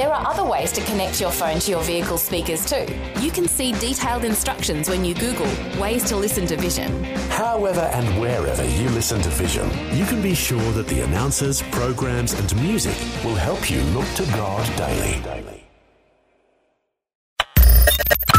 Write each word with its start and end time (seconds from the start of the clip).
There 0.00 0.14
are 0.14 0.26
other 0.26 0.44
ways 0.44 0.72
to 0.72 0.80
connect 0.84 1.20
your 1.20 1.30
phone 1.30 1.58
to 1.58 1.70
your 1.70 1.82
vehicle 1.82 2.16
speakers 2.16 2.64
too. 2.64 2.86
You 3.20 3.30
can 3.30 3.46
see 3.46 3.72
detailed 3.72 4.24
instructions 4.24 4.88
when 4.88 5.04
you 5.04 5.12
Google 5.14 5.46
ways 5.78 6.04
to 6.04 6.16
listen 6.16 6.46
to 6.46 6.56
Vision. 6.56 7.04
However 7.28 7.82
and 7.82 8.18
wherever 8.18 8.64
you 8.64 8.88
listen 8.88 9.20
to 9.20 9.28
Vision, 9.28 9.68
you 9.94 10.06
can 10.06 10.22
be 10.22 10.34
sure 10.34 10.72
that 10.72 10.86
the 10.86 11.02
announcers, 11.02 11.60
programs, 11.64 12.32
and 12.32 12.62
music 12.62 12.96
will 13.22 13.34
help 13.34 13.70
you 13.70 13.82
look 13.92 14.06
to 14.14 14.24
God 14.32 14.66
daily. 14.74 15.66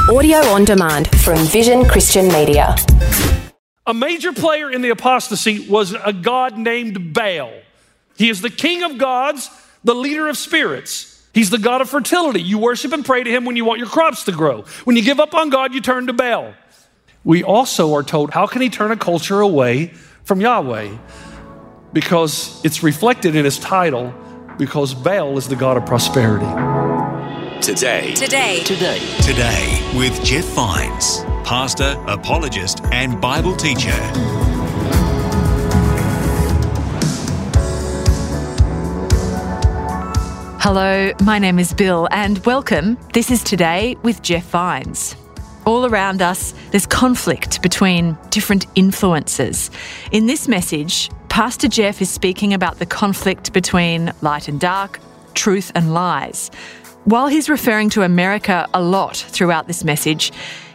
Audio 0.09 0.39
on 0.47 0.65
demand 0.65 1.15
from 1.21 1.37
Vision 1.45 1.85
Christian 1.85 2.27
Media. 2.29 2.75
A 3.85 3.93
major 3.93 4.33
player 4.33 4.71
in 4.71 4.81
the 4.81 4.89
apostasy 4.89 5.67
was 5.69 5.93
a 5.93 6.11
god 6.11 6.57
named 6.57 7.13
Baal. 7.13 7.53
He 8.17 8.29
is 8.29 8.41
the 8.41 8.49
king 8.49 8.81
of 8.81 8.97
gods, 8.97 9.51
the 9.83 9.93
leader 9.93 10.27
of 10.27 10.39
spirits. 10.39 11.10
He's 11.33 11.49
the 11.49 11.57
God 11.57 11.81
of 11.81 11.89
fertility. 11.89 12.41
You 12.41 12.57
worship 12.57 12.91
and 12.91 13.05
pray 13.05 13.23
to 13.23 13.29
Him 13.29 13.45
when 13.45 13.55
you 13.55 13.65
want 13.65 13.79
your 13.79 13.87
crops 13.87 14.25
to 14.25 14.31
grow. 14.31 14.63
When 14.83 14.95
you 14.95 15.03
give 15.03 15.19
up 15.19 15.33
on 15.33 15.49
God, 15.49 15.73
you 15.73 15.81
turn 15.81 16.07
to 16.07 16.13
Baal. 16.13 16.53
We 17.23 17.43
also 17.43 17.93
are 17.93 18.03
told, 18.03 18.31
how 18.31 18.47
can 18.47 18.61
He 18.61 18.69
turn 18.69 18.91
a 18.91 18.97
culture 18.97 19.39
away 19.39 19.87
from 20.23 20.41
Yahweh? 20.41 20.97
Because 21.93 22.63
it's 22.65 22.83
reflected 22.83 23.35
in 23.35 23.45
His 23.45 23.59
title, 23.59 24.13
because 24.57 24.93
Baal 24.93 25.37
is 25.37 25.47
the 25.47 25.55
God 25.55 25.77
of 25.77 25.85
prosperity. 25.85 26.45
Today, 27.61 28.13
Today. 28.15 28.63
Today. 28.63 28.99
Today 29.21 29.91
with 29.95 30.23
Jeff 30.23 30.45
Vines, 30.45 31.23
pastor, 31.47 31.95
apologist, 32.07 32.83
and 32.85 33.21
Bible 33.21 33.55
teacher. 33.55 34.40
Hello, 40.63 41.11
my 41.23 41.39
name 41.39 41.57
is 41.57 41.73
Bill, 41.73 42.07
and 42.11 42.37
welcome. 42.45 42.95
This 43.15 43.31
is 43.31 43.43
Today 43.43 43.95
with 44.03 44.21
Jeff 44.21 44.45
Vines. 44.51 45.15
All 45.65 45.87
around 45.87 46.21
us, 46.21 46.53
there's 46.69 46.85
conflict 46.85 47.63
between 47.63 48.15
different 48.29 48.67
influences. 48.75 49.71
In 50.11 50.27
this 50.27 50.47
message, 50.47 51.09
Pastor 51.29 51.67
Jeff 51.67 51.99
is 51.99 52.11
speaking 52.11 52.53
about 52.53 52.77
the 52.77 52.85
conflict 52.85 53.53
between 53.53 54.13
light 54.21 54.47
and 54.47 54.59
dark, 54.59 54.99
truth 55.33 55.71
and 55.73 55.95
lies. 55.95 56.51
While 57.05 57.27
he's 57.27 57.49
referring 57.49 57.89
to 57.91 58.03
America 58.03 58.69
a 58.71 58.83
lot 58.83 59.17
throughout 59.17 59.65
this 59.65 59.83
message, 59.83 60.31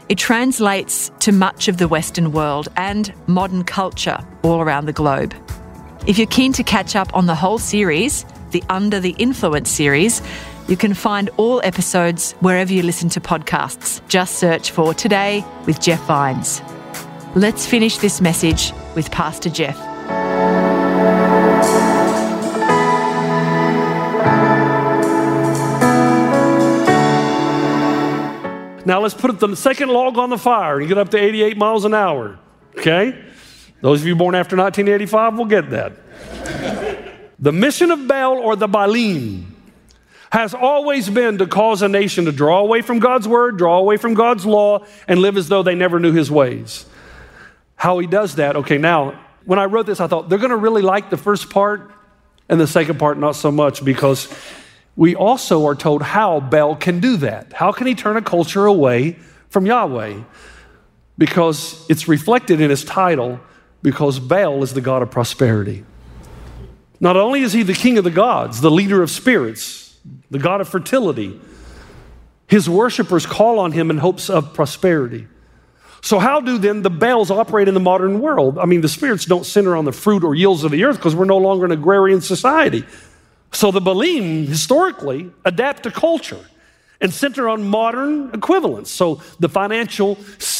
it 0.08 0.18
translates 0.18 1.12
to 1.20 1.30
much 1.30 1.68
of 1.68 1.76
the 1.76 1.86
Western 1.86 2.32
world 2.32 2.66
and 2.76 3.14
modern 3.28 3.62
culture 3.62 4.18
all 4.42 4.60
around 4.60 4.86
the 4.86 4.92
globe. 4.92 5.32
If 6.08 6.18
you're 6.18 6.26
keen 6.26 6.52
to 6.54 6.64
catch 6.64 6.96
up 6.96 7.14
on 7.14 7.26
the 7.26 7.36
whole 7.36 7.58
series, 7.58 8.26
the 8.50 8.62
Under 8.68 9.00
the 9.00 9.14
Influence 9.18 9.70
series, 9.70 10.22
you 10.68 10.76
can 10.76 10.94
find 10.94 11.30
all 11.36 11.60
episodes 11.62 12.32
wherever 12.40 12.72
you 12.72 12.82
listen 12.82 13.08
to 13.10 13.20
podcasts. 13.20 14.06
Just 14.08 14.38
search 14.38 14.70
for 14.70 14.94
Today 14.94 15.44
with 15.66 15.80
Jeff 15.80 16.02
Vines. 16.06 16.62
Let's 17.34 17.66
finish 17.66 17.98
this 17.98 18.20
message 18.20 18.72
with 18.94 19.10
Pastor 19.10 19.50
Jeff. 19.50 19.76
Now 28.86 29.00
let's 29.00 29.14
put 29.14 29.40
the 29.40 29.54
second 29.56 29.88
log 29.88 30.16
on 30.16 30.30
the 30.30 30.38
fire 30.38 30.78
and 30.78 30.86
get 30.86 30.96
up 30.96 31.08
to 31.10 31.18
88 31.18 31.56
miles 31.56 31.84
an 31.84 31.92
hour. 31.92 32.38
Okay? 32.78 33.20
Those 33.80 34.00
of 34.00 34.06
you 34.06 34.14
born 34.14 34.34
after 34.36 34.56
1985 34.56 35.38
will 35.38 35.44
get 35.44 35.70
that. 35.70 36.85
The 37.38 37.52
mission 37.52 37.90
of 37.90 38.06
Baal 38.08 38.38
or 38.38 38.56
the 38.56 38.68
Baalim 38.68 39.44
has 40.30 40.54
always 40.54 41.08
been 41.08 41.38
to 41.38 41.46
cause 41.46 41.82
a 41.82 41.88
nation 41.88 42.24
to 42.24 42.32
draw 42.32 42.60
away 42.60 42.82
from 42.82 42.98
God's 42.98 43.28
word, 43.28 43.58
draw 43.58 43.78
away 43.78 43.96
from 43.96 44.14
God's 44.14 44.44
law, 44.44 44.84
and 45.06 45.20
live 45.20 45.36
as 45.36 45.48
though 45.48 45.62
they 45.62 45.74
never 45.74 46.00
knew 46.00 46.12
his 46.12 46.30
ways. 46.30 46.86
How 47.76 47.98
he 47.98 48.06
does 48.06 48.36
that, 48.36 48.56
okay, 48.56 48.78
now, 48.78 49.20
when 49.44 49.58
I 49.58 49.66
wrote 49.66 49.86
this, 49.86 50.00
I 50.00 50.06
thought 50.08 50.28
they're 50.28 50.38
gonna 50.38 50.56
really 50.56 50.82
like 50.82 51.10
the 51.10 51.16
first 51.16 51.50
part 51.50 51.92
and 52.48 52.60
the 52.60 52.66
second 52.66 52.98
part 52.98 53.18
not 53.18 53.36
so 53.36 53.50
much 53.50 53.84
because 53.84 54.28
we 54.96 55.14
also 55.14 55.66
are 55.66 55.74
told 55.74 56.02
how 56.02 56.40
Baal 56.40 56.74
can 56.74 57.00
do 57.00 57.18
that. 57.18 57.52
How 57.52 57.70
can 57.70 57.86
he 57.86 57.94
turn 57.94 58.16
a 58.16 58.22
culture 58.22 58.66
away 58.66 59.18
from 59.50 59.66
Yahweh? 59.66 60.22
Because 61.18 61.84
it's 61.88 62.08
reflected 62.08 62.60
in 62.60 62.70
his 62.70 62.84
title, 62.84 63.40
because 63.82 64.18
Baal 64.18 64.62
is 64.62 64.74
the 64.74 64.80
God 64.80 65.02
of 65.02 65.10
prosperity. 65.10 65.84
Not 67.00 67.16
only 67.16 67.40
is 67.40 67.52
he 67.52 67.62
the 67.62 67.74
king 67.74 67.98
of 67.98 68.04
the 68.04 68.10
gods, 68.10 68.60
the 68.60 68.70
leader 68.70 69.02
of 69.02 69.10
spirits, 69.10 69.98
the 70.30 70.38
God 70.38 70.60
of 70.60 70.68
fertility, 70.68 71.40
his 72.46 72.68
worshipers 72.68 73.26
call 73.26 73.58
on 73.58 73.72
him 73.72 73.90
in 73.90 73.98
hopes 73.98 74.30
of 74.30 74.54
prosperity. 74.54 75.26
So, 76.00 76.20
how 76.20 76.40
do 76.40 76.58
then 76.58 76.82
the 76.82 76.90
Baals 76.90 77.30
operate 77.30 77.66
in 77.66 77.74
the 77.74 77.80
modern 77.80 78.20
world? 78.20 78.58
I 78.58 78.64
mean, 78.66 78.80
the 78.80 78.88
spirits 78.88 79.24
don't 79.24 79.44
center 79.44 79.76
on 79.76 79.84
the 79.84 79.92
fruit 79.92 80.22
or 80.22 80.34
yields 80.34 80.62
of 80.62 80.70
the 80.70 80.84
earth 80.84 80.96
because 80.96 81.16
we're 81.16 81.24
no 81.24 81.38
longer 81.38 81.64
an 81.64 81.72
agrarian 81.72 82.20
society. 82.20 82.84
So, 83.52 83.72
the 83.72 83.80
Baalim 83.80 84.46
historically 84.46 85.32
adapt 85.44 85.82
to 85.82 85.90
culture 85.90 86.44
and 87.00 87.12
center 87.12 87.48
on 87.48 87.64
modern 87.64 88.30
equivalents. 88.32 88.90
So, 88.90 89.20
the 89.40 89.48
financial 89.48 90.16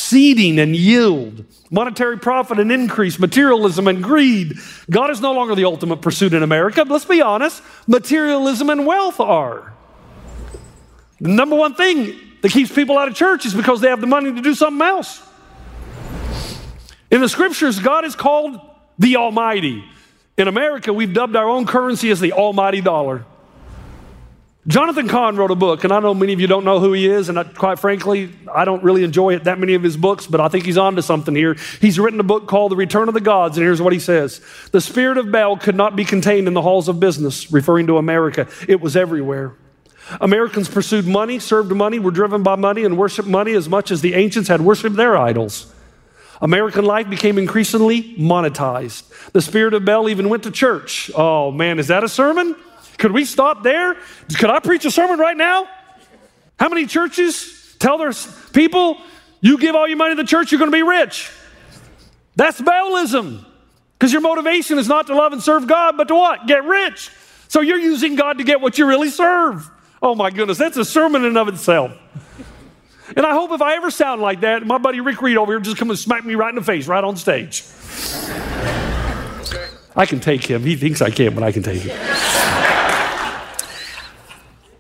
seeding 0.09 0.59
and 0.59 0.75
yield, 0.75 1.45
monetary 1.71 2.19
profit 2.19 2.59
and 2.59 2.71
increase, 2.71 3.19
materialism 3.19 3.89
and 3.89 4.03
greed. 4.03 4.55
God 4.91 5.11
is 5.11 5.21
no 5.21 5.33
longer 5.33 5.55
the 5.55 5.65
ultimate 5.65 6.03
pursuit 6.03 6.35
in 6.35 6.43
America. 6.43 6.85
Let's 6.87 7.05
be 7.05 7.23
honest, 7.23 7.63
materialism 7.87 8.71
and 8.71 8.87
wealth 8.87 9.21
are. 9.21 9.73
The 11.21 11.29
number 11.29 11.57
one 11.57 11.75
thing 11.75 12.19
that 12.43 12.53
keeps 12.53 12.73
people 12.73 12.99
out 12.99 13.09
of 13.09 13.15
church 13.15 13.47
is 13.47 13.55
because 13.55 13.81
they 13.81 13.89
have 13.89 14.01
the 14.01 14.07
money 14.07 14.33
to 14.33 14.41
do 14.41 14.55
something 14.55 14.87
else. 14.87 15.23
In 17.11 17.21
the 17.21 17.29
scriptures, 17.29 17.79
God 17.79 18.05
is 18.05 18.15
called 18.15 18.61
the 18.99 19.17
Almighty. 19.17 19.85
In 20.37 20.49
America, 20.49 20.93
we've 20.93 21.13
dubbed 21.13 21.37
our 21.37 21.49
own 21.49 21.67
currency 21.67 22.11
as 22.11 22.21
the 22.21 22.33
Almighty 22.33 22.81
Dollar. 22.81 23.25
Jonathan 24.69 25.07
Cahn 25.07 25.37
wrote 25.37 25.53
a 25.53 25.57
book, 25.57 25.85
and 25.85 25.93
I 25.93 26.01
know 26.01 26.13
many 26.13 26.33
of 26.33 26.41
you 26.41 26.49
don't 26.49 26.65
know 26.65 26.81
who 26.81 26.93
he 26.93 27.07
is, 27.07 27.29
and 27.29 27.39
I, 27.39 27.45
quite 27.45 27.79
frankly, 27.79 28.33
I 28.53 28.65
don't 28.65 28.83
really 28.83 29.05
enjoy 29.05 29.35
it, 29.35 29.45
that 29.45 29.61
many 29.61 29.75
of 29.75 29.83
his 29.85 29.97
books, 29.97 30.27
but 30.27 30.41
I 30.41 30.49
think 30.49 30.65
he's 30.65 30.77
onto 30.77 31.03
something 31.03 31.37
here. 31.37 31.57
He's 31.81 32.01
written 32.01 32.19
a 32.19 32.25
book 32.25 32.49
called 32.49 32.73
The 32.73 32.77
Return 32.77 33.07
of 33.07 33.15
the 33.15 33.21
Gods, 33.21 33.57
and 33.57 33.65
here's 33.65 33.81
what 33.81 33.93
he 33.93 34.01
says 34.01 34.41
The 34.73 34.81
spirit 34.81 35.19
of 35.19 35.31
Baal 35.31 35.57
could 35.57 35.77
not 35.77 35.95
be 35.95 36.05
contained 36.05 36.49
in 36.49 36.55
the 36.55 36.63
halls 36.63 36.89
of 36.89 36.99
business, 36.99 37.53
referring 37.53 37.87
to 37.87 37.97
America. 37.97 38.49
It 38.67 38.81
was 38.81 38.97
everywhere. 38.97 39.55
Americans 40.21 40.69
pursued 40.69 41.07
money, 41.07 41.39
served 41.39 41.71
money, 41.71 42.01
were 42.01 42.11
driven 42.11 42.43
by 42.43 42.57
money, 42.57 42.85
and 42.85 42.99
worshiped 42.99 43.29
money 43.29 43.53
as 43.53 43.69
much 43.69 43.93
as 43.93 44.01
the 44.01 44.15
ancients 44.15 44.49
had 44.49 44.61
worshiped 44.61 44.97
their 44.97 45.17
idols. 45.17 45.73
American 46.43 46.85
life 46.85 47.09
became 47.09 47.39
increasingly 47.39 48.17
monetized. 48.17 49.05
The 49.31 49.43
spirit 49.43 49.75
of 49.75 49.85
Baal 49.85 50.09
even 50.09 50.29
went 50.29 50.43
to 50.43 50.51
church. 50.51 51.09
Oh 51.15 51.53
man, 51.53 51.79
is 51.79 51.87
that 51.87 52.03
a 52.03 52.09
sermon? 52.09 52.57
Could 52.99 53.13
we 53.13 53.25
stop 53.25 53.63
there? 53.63 53.97
Could 54.39 54.51
I 54.51 54.61
preach 54.61 54.85
a 54.85 54.91
sermon 54.91 55.19
right 55.19 55.37
now? 55.37 55.69
How 56.59 56.69
many 56.69 56.87
churches 56.87 57.77
tell 57.79 57.99
their 57.99 58.13
people, 58.53 58.99
you 59.41 59.59
give 59.59 59.75
all 59.75 59.87
your 59.87 59.99
money 59.99 60.15
to 60.15 60.23
the 60.23 60.29
church, 60.29 60.51
you're 60.51 60.59
going 60.59 60.71
to 60.71 60.77
be 60.77 60.83
rich? 60.83 61.31
That's 62.37 62.61
Baalism. 62.61 63.45
Because 63.99 64.13
your 64.13 64.21
motivation 64.21 64.79
is 64.79 64.89
not 64.89 65.07
to 65.07 65.15
love 65.15 65.33
and 65.33 65.43
serve 65.43 65.67
God, 65.67 65.97
but 65.97 66.09
to 66.09 66.15
what? 66.15 66.47
Get 66.47 66.65
rich. 66.65 67.11
So 67.49 67.61
you're 67.61 67.79
using 67.79 68.15
God 68.15 68.39
to 68.39 68.45
get 68.45 68.61
what 68.61 68.79
you 68.79 68.87
really 68.87 69.09
serve. 69.09 69.71
Oh 70.03 70.15
my 70.15 70.31
goodness, 70.31 70.59
that's 70.59 70.77
a 70.77 70.85
sermon 70.85 71.23
in 71.23 71.29
and 71.29 71.39
of 71.39 71.49
itself. 71.49 71.93
And 73.17 73.25
I 73.25 73.33
hope 73.33 73.53
if 73.53 73.63
I 73.63 73.77
ever 73.77 73.91
sound 73.91 74.21
like 74.21 74.41
that, 74.41 74.67
my 74.67 74.79
buddy 74.79 75.01
Rick 75.01 75.23
Reed 75.23 75.37
over 75.37 75.53
here 75.53 75.61
just 75.61 75.77
come 75.77 75.91
and 75.91 75.99
smack 75.99 76.25
me 76.25 76.35
right 76.35 76.51
in 76.51 76.57
the 76.57 76.63
face, 76.63 76.87
right 76.87 77.03
on 77.03 77.17
stage. 77.17 77.65
I 79.95 80.05
can 80.05 80.21
take 80.21 80.45
him. 80.45 80.63
He 80.63 80.77
thinks 80.77 81.01
I 81.01 81.11
can, 81.11 81.35
but 81.35 81.43
I 81.43 81.53
can 81.53 81.63
take 81.63 81.83
him. 81.83 81.97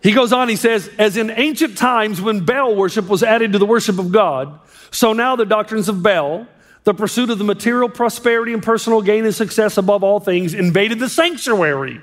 He 0.06 0.12
goes 0.12 0.32
on, 0.32 0.48
he 0.48 0.54
says, 0.54 0.88
as 0.98 1.16
in 1.16 1.30
ancient 1.30 1.76
times 1.76 2.22
when 2.22 2.44
Baal 2.44 2.76
worship 2.76 3.08
was 3.08 3.24
added 3.24 3.54
to 3.54 3.58
the 3.58 3.66
worship 3.66 3.98
of 3.98 4.12
God, 4.12 4.60
so 4.92 5.12
now 5.12 5.34
the 5.34 5.44
doctrines 5.44 5.88
of 5.88 6.00
Baal, 6.00 6.46
the 6.84 6.94
pursuit 6.94 7.28
of 7.28 7.38
the 7.38 7.44
material 7.44 7.88
prosperity 7.88 8.52
and 8.52 8.62
personal 8.62 9.02
gain 9.02 9.24
and 9.24 9.34
success 9.34 9.78
above 9.78 10.04
all 10.04 10.20
things, 10.20 10.54
invaded 10.54 11.00
the 11.00 11.08
sanctuary. 11.08 12.00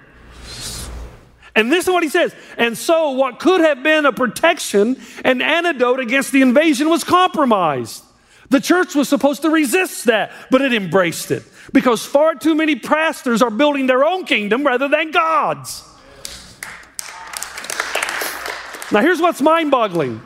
And 1.56 1.72
this 1.72 1.88
is 1.88 1.94
what 1.94 2.04
he 2.04 2.10
says. 2.10 2.36
And 2.58 2.78
so, 2.78 3.12
what 3.12 3.40
could 3.40 3.62
have 3.62 3.84
been 3.84 4.06
a 4.06 4.12
protection, 4.12 4.98
an 5.24 5.42
antidote 5.42 6.02
against 6.02 6.34
the 6.34 6.42
invasion, 6.42 6.90
was 6.90 7.06
compromised. 7.06 8.04
The 8.50 8.60
church 8.60 8.96
was 8.96 9.08
supposed 9.08 9.44
to 9.44 9.50
resist 9.50 10.08
that, 10.08 10.34
but 10.52 10.60
it 10.60 10.74
embraced 10.74 11.32
it 11.32 11.44
because 11.72 12.06
far 12.06 12.36
too 12.36 12.54
many 12.54 12.76
pastors 12.76 13.42
are 13.42 13.50
building 13.50 13.88
their 13.88 14.04
own 14.04 14.26
kingdom 14.26 14.68
rather 14.68 14.90
than 14.90 15.12
God's. 15.12 15.93
Now, 18.94 19.02
here's 19.02 19.20
what's 19.20 19.42
mind 19.42 19.72
boggling 19.72 20.22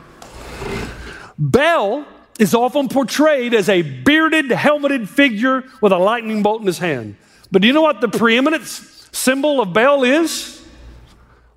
Baal 1.38 2.04
is 2.38 2.54
often 2.54 2.88
portrayed 2.88 3.54
as 3.54 3.68
a 3.70 3.80
bearded, 3.80 4.50
helmeted 4.50 5.08
figure 5.08 5.64
with 5.80 5.90
a 5.90 5.96
lightning 5.96 6.42
bolt 6.42 6.60
in 6.60 6.66
his 6.66 6.78
hand. 6.78 7.16
But 7.50 7.62
do 7.62 7.68
you 7.68 7.72
know 7.72 7.82
what 7.82 8.02
the 8.02 8.08
preeminent 8.08 8.66
symbol 8.66 9.60
of 9.62 9.72
Baal 9.72 10.04
is? 10.04 10.62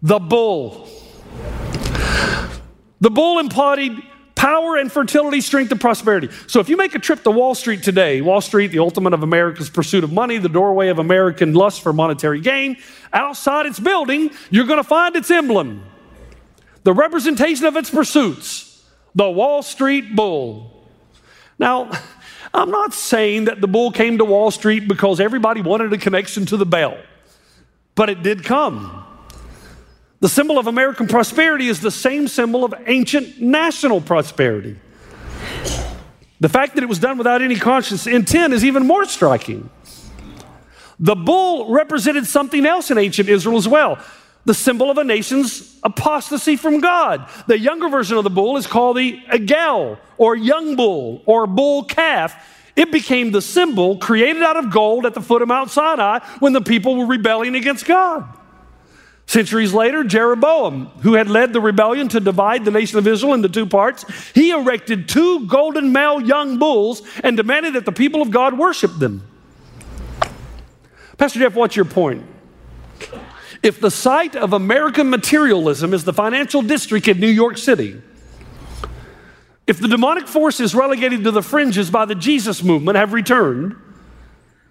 The 0.02 0.20
bull. 0.20 0.88
The 3.02 3.10
bull 3.10 3.40
embodied 3.40 4.02
power 4.36 4.78
and 4.78 4.92
fertility, 4.92 5.42
strength 5.42 5.72
and 5.72 5.82
prosperity. 5.82 6.30
So 6.48 6.62
if 6.62 6.70
you 6.70 6.78
make 6.78 6.96
a 6.96 7.00
trip 7.00 7.24
to 7.24 7.32
Wall 7.32 7.54
Street 7.56 7.84
today, 7.84 8.22
Wall 8.22 8.42
Street, 8.42 8.68
the 8.68 8.80
ultimate 8.80 9.14
of 9.14 9.22
America's 9.22 9.70
pursuit 9.70 10.04
of 10.04 10.14
money, 10.14 10.38
the 10.38 10.50
doorway 10.50 10.88
of 10.88 10.98
American 10.98 11.54
lust 11.54 11.82
for 11.82 11.92
monetary 11.92 12.40
gain, 12.40 12.78
outside 13.12 13.66
its 13.66 13.80
building, 13.80 14.32
you're 14.50 14.66
going 14.66 14.80
to 14.80 14.84
find 14.84 15.16
its 15.16 15.30
emblem, 15.30 15.84
the 16.84 16.94
representation 16.94 17.66
of 17.66 17.76
its 17.76 17.90
pursuits, 17.90 18.84
the 19.14 19.30
Wall 19.30 19.62
Street 19.62 20.16
bull. 20.16 20.88
Now, 21.60 21.92
I'm 22.54 22.70
not 22.70 22.94
saying 22.94 23.46
that 23.46 23.62
the 23.62 23.68
bull 23.68 23.92
came 23.92 24.18
to 24.18 24.26
Wall 24.26 24.52
Street 24.52 24.88
because 24.88 25.20
everybody 25.20 25.62
wanted 25.62 25.94
a 25.94 25.98
connection 25.98 26.46
to 26.48 26.58
the 26.58 26.66
bell, 26.66 26.98
but 27.96 28.10
it 28.10 28.24
did 28.24 28.44
come. 28.44 29.06
The 30.20 30.30
symbol 30.30 30.60
of 30.60 30.68
American 30.68 31.08
prosperity 31.08 31.68
is 31.68 31.80
the 31.80 31.92
same 31.92 32.28
symbol 32.28 32.64
of 32.64 32.74
ancient 32.86 33.42
national 33.42 34.02
prosperity. 34.02 34.78
The 36.40 36.50
fact 36.50 36.76
that 36.76 36.84
it 36.84 36.88
was 36.88 37.00
done 37.00 37.18
without 37.18 37.42
any 37.42 37.56
conscious 37.56 38.06
intent 38.06 38.54
is 38.54 38.66
even 38.66 38.86
more 38.86 39.06
striking. 39.06 39.70
The 41.00 41.16
bull 41.16 41.72
represented 41.72 42.28
something 42.28 42.66
else 42.66 42.92
in 42.92 42.98
ancient 42.98 43.30
Israel 43.30 43.58
as 43.58 43.68
well 43.68 43.98
the 44.46 44.54
symbol 44.54 44.90
of 44.90 44.98
a 44.98 45.04
nation's 45.04 45.80
apostasy 45.84 46.56
from 46.56 46.80
God. 46.80 47.30
The 47.48 47.60
younger 47.60 47.90
version 47.90 48.18
of 48.18 48.24
the 48.24 48.30
bull 48.30 48.58
is 48.58 48.68
called 48.68 48.98
the 48.98 49.20
agel, 49.32 50.00
or 50.18 50.36
young 50.36 50.76
bull, 50.76 51.22
or 51.26 51.48
bull 51.48 51.84
calf. 51.84 52.36
It 52.76 52.92
became 52.92 53.32
the 53.32 53.42
symbol 53.42 53.98
created 53.98 54.42
out 54.42 54.58
of 54.58 54.72
gold 54.72 55.06
at 55.06 55.14
the 55.14 55.22
foot 55.22 55.42
of 55.42 55.48
Mount 55.48 55.70
Sinai 55.70 56.20
when 56.40 56.54
the 56.54 56.62
people 56.62 56.96
were 56.96 57.06
rebelling 57.06 57.56
against 57.56 57.86
God. 57.86 58.38
Centuries 59.28 59.74
later, 59.74 60.04
Jeroboam, 60.04 60.88
who 61.04 61.14
had 61.14 61.30
led 61.30 61.54
the 61.54 61.62
rebellion 61.62 62.10
to 62.10 62.20
divide 62.20 62.66
the 62.66 62.72
nation 62.72 62.98
of 62.98 63.08
Israel 63.08 63.34
into 63.34 63.48
two 63.48 63.66
parts, 63.66 64.06
he 64.34 64.50
erected 64.50 65.08
two 65.08 65.48
golden 65.48 65.94
male 65.94 66.22
young 66.22 66.58
bulls 66.58 67.02
and 67.24 67.38
demanded 67.38 67.76
that 67.76 67.86
the 67.86 67.92
people 67.92 68.22
of 68.22 68.32
God 68.32 68.58
worship 68.58 68.92
them. 68.98 69.26
Pastor 71.18 71.40
Jeff, 71.40 71.54
what's 71.54 71.76
your 71.76 71.86
point? 71.86 72.26
If 73.64 73.80
the 73.80 73.92
site 73.92 74.36
of 74.36 74.54
American 74.54 75.10
materialism 75.10 75.94
is 75.94 76.04
the 76.04 76.14
financial 76.14 76.62
district 76.62 77.08
in 77.08 77.20
New 77.20 77.28
York 77.28 77.58
City, 77.58 78.02
if 79.68 79.80
the 79.80 79.88
demonic 79.88 80.28
forces 80.28 80.74
relegated 80.74 81.24
to 81.24 81.32
the 81.32 81.44
fringes 81.44 81.92
by 81.92 82.06
the 82.06 82.16
Jesus 82.16 82.64
movement 82.64 82.98
have 82.98 83.14
returned, 83.14 83.76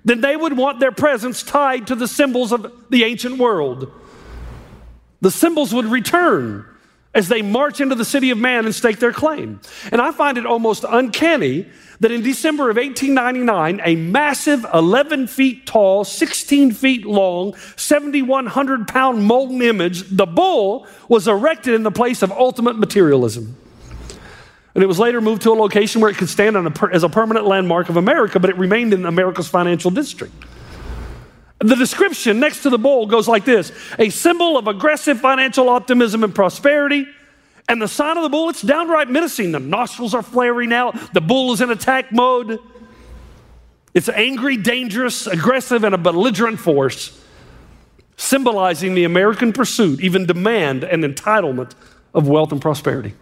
then 0.05 0.21
they 0.21 0.37
would 0.37 0.57
want 0.57 0.81
their 0.81 0.93
presence 0.93 1.43
tied 1.43 1.87
to 1.87 1.95
the 1.95 2.09
symbols 2.09 2.53
of 2.53 2.73
the 2.91 3.05
ancient 3.05 3.39
world. 3.39 3.93
The 5.21 5.31
symbols 5.31 5.73
would 5.73 5.87
return 5.87 6.67
as 7.15 7.29
they 7.29 7.43
march 7.43 7.81
into 7.81 7.95
the 7.95 8.05
city 8.05 8.31
of 8.31 8.39
man 8.39 8.65
and 8.65 8.75
stake 8.75 8.99
their 8.99 9.13
claim. 9.13 9.61
And 9.91 10.01
I 10.01 10.13
find 10.13 10.39
it 10.39 10.47
almost 10.47 10.85
uncanny 10.89 11.67
that 11.99 12.11
in 12.11 12.23
December 12.23 12.71
of 12.71 12.77
1899, 12.77 13.81
a 13.85 13.97
massive 13.97 14.65
11 14.73 15.27
feet 15.27 15.67
tall, 15.67 16.05
16 16.05 16.73
feet 16.73 17.05
long, 17.05 17.55
7,100 17.77 18.89
pound 18.89 19.25
molten 19.25 19.61
image, 19.61 20.09
the 20.09 20.25
bull, 20.25 20.87
was 21.09 21.29
erected 21.29 21.75
in 21.75 21.83
the 21.83 21.91
place 21.91 22.23
of 22.23 22.31
ultimate 22.33 22.79
materialism. 22.79 23.57
And 24.75 24.85
it 24.85 24.87
was 24.87 24.99
later 24.99 25.21
moved 25.21 25.43
to 25.43 25.51
a 25.51 25.55
location 25.55 26.01
where 26.01 26.11
it 26.11 26.17
could 26.17 26.29
stand 26.29 26.57
a, 26.57 26.89
as 26.93 27.03
a 27.03 27.09
permanent 27.09 27.45
landmark 27.45 27.89
of 27.89 27.97
America, 27.97 28.39
but 28.39 28.51
it 28.51 28.57
remained 28.57 28.95
in 28.95 29.05
America's 29.05 29.49
financial 29.49 29.91
district. 29.91 30.33
The 31.61 31.77
description 31.77 32.41
next 32.41 32.63
to 32.63 32.71
the 32.71 32.79
bull 32.79 33.07
goes 33.07 33.29
like 33.29 33.45
this 33.45 33.71
a 33.99 34.09
symbol 34.09 34.57
of 34.57 34.67
aggressive 34.67 35.21
financial 35.21 35.69
optimism 35.69 36.25
and 36.25 36.35
prosperity. 36.35 37.07
And 37.69 37.81
the 37.81 37.87
sign 37.87 38.17
of 38.17 38.25
the 38.25 38.29
bull, 38.29 38.49
it's 38.49 38.63
downright 38.63 39.09
menacing. 39.09 39.53
The 39.53 39.61
nostrils 39.61 40.13
are 40.13 40.23
flaring 40.23 40.73
out, 40.73 41.15
the 41.15 41.21
bull 41.21 41.53
is 41.53 41.61
in 41.61 41.71
attack 41.71 42.11
mode. 42.11 42.59
It's 43.93 44.09
angry, 44.09 44.57
dangerous, 44.57 45.27
aggressive, 45.27 45.85
and 45.85 45.95
a 45.95 45.99
belligerent 45.99 46.61
force, 46.61 47.21
symbolizing 48.17 48.95
the 48.95 49.05
American 49.05 49.53
pursuit, 49.53 50.01
even 50.01 50.27
demand, 50.27 50.85
and 50.85 51.03
entitlement 51.03 51.75
of 52.15 52.29
wealth 52.29 52.53
and 52.53 52.63
prosperity. 52.63 53.15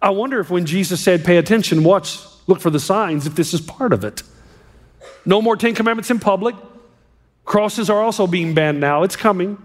I 0.00 0.10
wonder 0.10 0.40
if 0.40 0.50
when 0.50 0.66
Jesus 0.66 1.00
said, 1.00 1.24
Pay 1.24 1.38
attention, 1.38 1.82
watch, 1.82 2.18
look 2.46 2.60
for 2.60 2.70
the 2.70 2.80
signs, 2.80 3.26
if 3.26 3.34
this 3.34 3.52
is 3.52 3.60
part 3.60 3.92
of 3.92 4.04
it. 4.04 4.22
No 5.24 5.42
more 5.42 5.56
Ten 5.56 5.74
Commandments 5.74 6.10
in 6.10 6.18
public. 6.18 6.54
Crosses 7.50 7.90
are 7.90 8.00
also 8.00 8.28
being 8.28 8.54
banned 8.54 8.78
now, 8.78 9.02
it's 9.02 9.16
coming. 9.16 9.60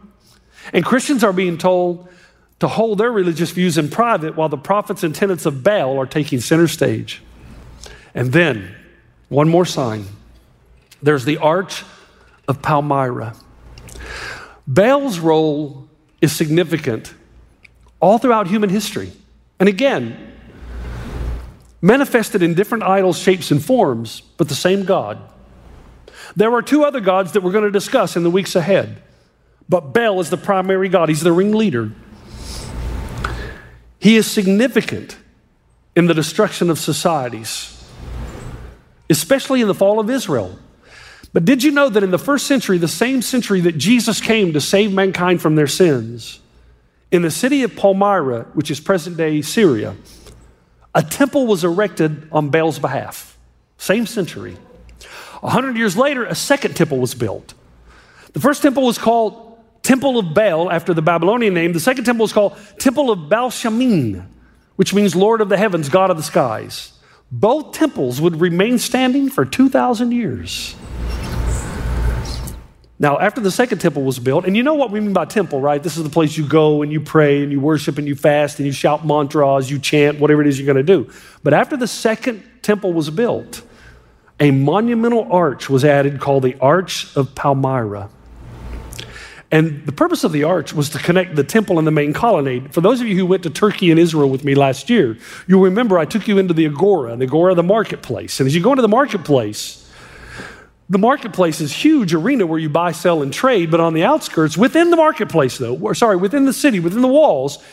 And 0.74 0.84
Christians 0.84 1.24
are 1.24 1.32
being 1.32 1.56
told 1.60 2.10
to 2.58 2.68
hold 2.68 2.98
their 2.98 3.12
religious 3.12 3.52
views 3.52 3.78
in 3.78 3.90
private 3.90 4.36
while 4.36 4.50
the 4.50 4.58
prophets 4.58 5.04
and 5.04 5.14
tenets 5.14 5.46
of 5.46 5.62
Baal 5.62 6.00
are 6.00 6.08
taking 6.08 6.40
center 6.40 6.68
stage. 6.68 7.22
And 8.16 8.34
then, 8.34 8.76
one 9.30 9.50
more 9.50 9.68
sign 9.68 10.06
there's 11.04 11.26
the 11.26 11.38
Arch 11.38 11.84
of 12.48 12.64
Palmyra. 12.64 13.36
Baal's 14.66 15.20
role 15.20 15.88
is 16.22 16.36
significant 16.36 17.14
all 18.00 18.18
throughout 18.18 18.48
human 18.48 18.72
history. 18.72 19.12
And 19.60 19.70
again, 19.70 20.34
manifested 21.84 22.42
in 22.42 22.56
different 22.56 22.84
idols, 22.84 23.20
shapes, 23.20 23.52
and 23.52 23.64
forms, 23.64 24.22
but 24.38 24.50
the 24.50 24.56
same 24.56 24.86
God. 24.86 25.20
There 26.36 26.54
are 26.54 26.62
two 26.62 26.84
other 26.84 27.00
gods 27.00 27.32
that 27.32 27.42
we're 27.42 27.52
going 27.52 27.64
to 27.64 27.72
discuss 27.72 28.16
in 28.16 28.24
the 28.24 28.30
weeks 28.30 28.56
ahead, 28.56 29.02
but 29.70 29.94
Baal 29.94 30.20
is 30.20 30.30
the 30.30 30.38
primary 30.38 30.90
God, 30.90 31.10
he's 31.10 31.22
the 31.22 31.32
ringleader. 31.32 31.92
He 34.00 34.18
is 34.18 34.30
significant 34.30 35.18
in 35.96 36.08
the 36.08 36.14
destruction 36.14 36.70
of 36.70 36.78
societies, 36.78 37.90
especially 39.10 39.62
in 39.62 39.68
the 39.68 39.74
fall 39.74 40.00
of 40.00 40.10
Israel. 40.10 40.60
But 41.34 41.46
did 41.46 41.64
you 41.64 41.72
know 41.72 41.90
that 41.90 42.04
in 42.04 42.12
the 42.12 42.18
first 42.18 42.48
century, 42.48 42.78
the 42.78 42.88
same 42.88 43.22
century 43.22 43.62
that 43.62 43.78
Jesus 43.78 44.22
came 44.22 44.54
to 44.54 44.62
save 44.62 44.94
mankind 44.94 45.42
from 45.42 45.56
their 45.56 45.68
sins, 45.68 46.40
in 47.12 47.22
the 47.22 47.32
city 47.32 47.64
of 47.64 47.76
Palmyra, 47.76 48.44
which 48.54 48.70
is 48.70 48.80
present 48.80 49.18
day 49.18 49.42
Syria, 49.42 49.96
a 50.94 51.04
temple 51.04 51.48
was 51.48 51.64
erected 51.64 52.28
on 52.32 52.50
Baal's 52.50 52.80
behalf. 52.80 53.38
Same 53.78 54.06
century. 54.06 54.58
A 55.46 55.50
hundred 55.52 55.78
years 55.78 55.96
later, 55.96 56.26
a 56.26 56.34
second 56.34 56.76
temple 56.76 56.98
was 56.98 57.14
built. 57.14 57.54
The 58.34 58.40
first 58.40 58.64
temple 58.64 58.82
was 58.82 58.98
called 58.98 59.60
Temple 59.84 60.18
of 60.18 60.34
Baal, 60.34 60.72
after 60.72 60.92
the 60.92 61.04
Babylonian 61.04 61.54
name. 61.54 61.72
The 61.72 61.80
second 61.80 62.04
temple 62.04 62.24
was 62.24 62.34
called 62.34 62.58
Temple 62.80 63.12
of 63.12 63.30
Baal 63.30 63.52
Shamin, 63.52 64.26
which 64.76 64.92
means 64.92 65.16
Lord 65.16 65.42
of 65.42 65.50
the 65.50 65.58
heavens, 65.58 65.88
God 65.88 66.10
of 66.10 66.18
the 66.18 66.24
skies. 66.24 66.94
Both 67.32 67.74
temples 67.74 68.20
would 68.20 68.42
remain 68.42 68.80
standing 68.80 69.30
for 69.30 69.46
2,000 69.46 70.12
years. 70.14 70.76
Now, 72.98 73.20
after 73.20 73.40
the 73.40 73.52
second 73.52 73.78
temple 73.78 74.02
was 74.02 74.18
built, 74.18 74.46
and 74.46 74.58
you 74.58 74.64
know 74.64 74.74
what 74.74 74.90
we 74.90 75.00
mean 75.00 75.14
by 75.14 75.26
temple, 75.26 75.62
right? 75.62 75.84
This 75.84 75.96
is 75.96 76.04
the 76.04 76.10
place 76.10 76.36
you 76.36 76.48
go 76.48 76.82
and 76.82 76.92
you 76.92 77.02
pray 77.02 77.44
and 77.44 77.52
you 77.52 77.60
worship 77.60 78.00
and 78.00 78.08
you 78.08 78.16
fast 78.16 78.58
and 78.58 78.66
you 78.66 78.72
shout 78.72 79.06
mantras, 79.06 79.70
you 79.70 79.78
chant, 79.78 80.20
whatever 80.20 80.42
it 80.42 80.48
is 80.48 80.60
you're 80.60 80.66
going 80.66 80.84
to 80.84 81.06
do. 81.06 81.08
But 81.44 81.54
after 81.54 81.78
the 81.78 81.88
second 81.88 82.44
temple 82.64 82.94
was 82.94 83.12
built, 83.12 83.62
a 84.40 84.52
monumental 84.52 85.32
arch 85.32 85.70
was 85.70 85.86
added 85.86 86.20
called 86.20 86.44
the 86.44 86.58
Arch 86.60 87.16
of 87.16 87.36
Palmyra. 87.36 88.10
And 89.52 89.86
the 89.86 89.92
purpose 89.92 90.24
of 90.24 90.32
the 90.32 90.44
arch 90.44 90.74
was 90.74 90.90
to 90.90 91.00
connect 91.00 91.36
the 91.36 91.44
temple 91.44 91.78
and 91.78 91.88
the 91.88 91.92
main 91.92 92.12
colonnade. 92.12 92.74
For 92.74 92.82
those 92.82 93.00
of 93.00 93.08
you 93.08 93.16
who 93.16 93.26
went 93.26 93.44
to 93.44 93.50
Turkey 93.50 93.92
and 93.92 94.00
Israel 94.00 94.30
with 94.30 94.44
me 94.44 94.56
last 94.56 94.90
year, 94.90 95.18
you'll 95.48 95.62
remember 95.62 95.98
I 95.98 96.06
took 96.06 96.28
you 96.28 96.38
into 96.38 96.54
the 96.54 96.66
Agora, 96.66 97.16
the 97.16 97.26
Agora, 97.26 97.56
the 97.56 97.64
marketplace. 97.64 98.40
And 98.40 98.48
as 98.48 98.56
you 98.56 98.62
go 98.62 98.72
into 98.72 98.82
the 98.82 98.90
marketplace, 98.90 99.90
the 100.90 100.98
marketplace 100.98 101.62
is 101.62 101.72
huge 101.72 102.14
arena 102.14 102.46
where 102.46 102.60
you 102.60 102.70
buy, 102.70 102.92
sell, 102.92 103.22
and 103.22 103.32
trade, 103.32 103.72
but 103.72 103.80
on 103.80 103.94
the 103.94 104.04
outskirts, 104.04 104.58
within 104.58 104.90
the 104.90 104.98
marketplace, 104.98 105.58
though, 105.58 105.78
or 105.78 105.96
sorry, 105.96 106.18
within 106.18 106.46
the 106.46 106.54
city, 106.54 106.80
within 106.80 107.02
the 107.02 107.08
walls, 107.08 107.64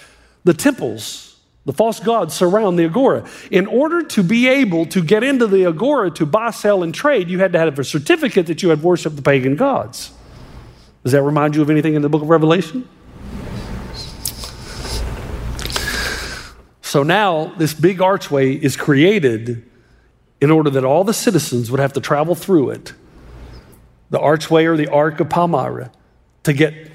the 0.45 0.55
temples 0.55 1.32
the 1.65 1.73
false 1.73 2.01
gods 2.01 2.35
surround 2.35 2.79
the 2.79 2.85
agora. 2.85 3.25
In 3.51 3.67
order 3.67 4.03
to 4.03 4.23
be 4.23 4.49
able 4.49 4.85
to 4.87 5.03
get 5.03 5.23
into 5.23 5.47
the 5.47 5.67
agora 5.67 6.11
to 6.13 6.27
buy, 6.27 6.51
sell, 6.51 6.83
and 6.83 6.93
trade, 6.93 7.31
you 7.31 7.39
had 7.39 7.53
to 7.53 7.59
have 7.59 7.79
a 7.79 7.85
certificate 7.85 8.47
that 8.49 8.63
you 8.63 8.71
had 8.71 8.83
worshiped 8.83 9.17
the 9.17 9.23
pagan 9.23 9.55
gods. 9.55 10.11
Does 11.05 11.13
that 11.13 11.23
remind 11.23 11.55
you 11.55 11.63
of 11.63 11.71
anything 11.71 11.95
in 11.95 12.03
the 12.03 12.09
book 12.09 12.23
of 12.23 12.29
Revelation? 12.29 12.89
So 16.83 17.03
now 17.03 17.55
this 17.57 17.75
big 17.75 18.03
archway 18.03 18.53
is 18.55 18.77
created 18.77 19.65
in 20.41 20.51
order 20.51 20.69
that 20.71 20.85
all 20.85 21.05
the 21.05 21.15
citizens 21.15 21.71
would 21.71 21.81
have 21.81 21.93
to 21.93 22.01
travel 22.01 22.35
through 22.35 22.71
it, 22.71 22.93
the 24.11 24.19
archway 24.19 24.67
or 24.67 24.77
the 24.77 24.89
Ark 24.89 25.21
of 25.21 25.31
Palmyra, 25.31 25.93
to 26.43 26.53
get 26.53 26.91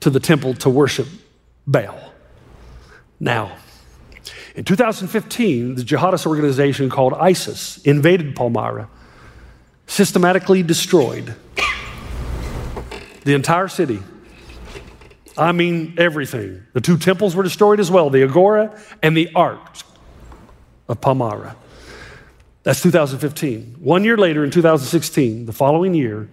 to 0.00 0.08
the 0.08 0.20
temple 0.20 0.54
to 0.54 0.70
worship 0.70 1.08
Baal. 1.66 2.12
Now, 3.18 3.56
in 4.54 4.64
2015, 4.64 5.74
the 5.74 5.82
jihadist 5.82 6.26
organization 6.26 6.88
called 6.88 7.14
ISIS 7.14 7.78
invaded 7.78 8.36
Palmyra, 8.36 8.88
systematically 9.86 10.62
destroyed 10.62 11.34
the 13.24 13.34
entire 13.34 13.68
city. 13.68 14.00
I 15.36 15.52
mean, 15.52 15.94
everything. 15.98 16.62
The 16.72 16.80
two 16.80 16.96
temples 16.96 17.34
were 17.34 17.42
destroyed 17.42 17.80
as 17.80 17.90
well 17.90 18.10
the 18.10 18.22
Agora 18.22 18.80
and 19.02 19.16
the 19.16 19.30
Ark 19.34 19.78
of 20.88 21.00
Palmyra. 21.00 21.56
That's 22.62 22.80
2015. 22.80 23.76
One 23.80 24.04
year 24.04 24.16
later, 24.16 24.44
in 24.44 24.50
2016, 24.50 25.46
the 25.46 25.52
following 25.52 25.94
year, 25.94 26.28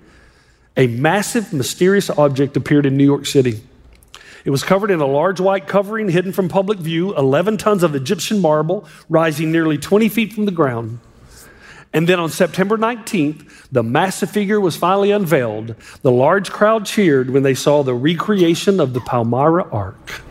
a 0.78 0.88
massive, 0.88 1.52
mysterious 1.52 2.10
object 2.10 2.56
appeared 2.56 2.86
in 2.86 2.96
New 2.96 3.04
York 3.04 3.26
City. 3.26 3.62
It 4.44 4.50
was 4.50 4.64
covered 4.64 4.90
in 4.90 5.02
a 5.02 5.06
large 5.06 5.40
white 5.40 5.68
covering 5.68 6.10
hidden 6.10 6.32
from 6.32 6.50
public 6.50 6.80
view, 6.80 7.16
11 7.16 7.58
tons 7.58 7.84
of 7.84 7.96
Egyptian 7.96 8.40
marble 8.40 8.88
rising 9.08 9.52
nearly 9.52 9.78
20 9.78 10.10
feet 10.10 10.34
from 10.34 10.46
the 10.46 10.52
ground. 10.52 11.00
And 11.94 12.08
then 12.08 12.20
on 12.20 12.30
September 12.30 12.78
19th, 12.78 13.68
the 13.72 13.84
massive 13.84 14.32
figure 14.32 14.60
was 14.60 14.78
finally 14.78 15.12
unveiled. 15.12 15.76
The 16.02 16.12
large 16.12 16.50
crowd 16.50 16.86
cheered 16.86 17.30
when 17.30 17.44
they 17.44 17.54
saw 17.54 17.84
the 17.84 17.94
recreation 17.94 18.80
of 18.80 18.94
the 18.94 19.02
Palmyra 19.02 19.70
Ark, 19.72 20.22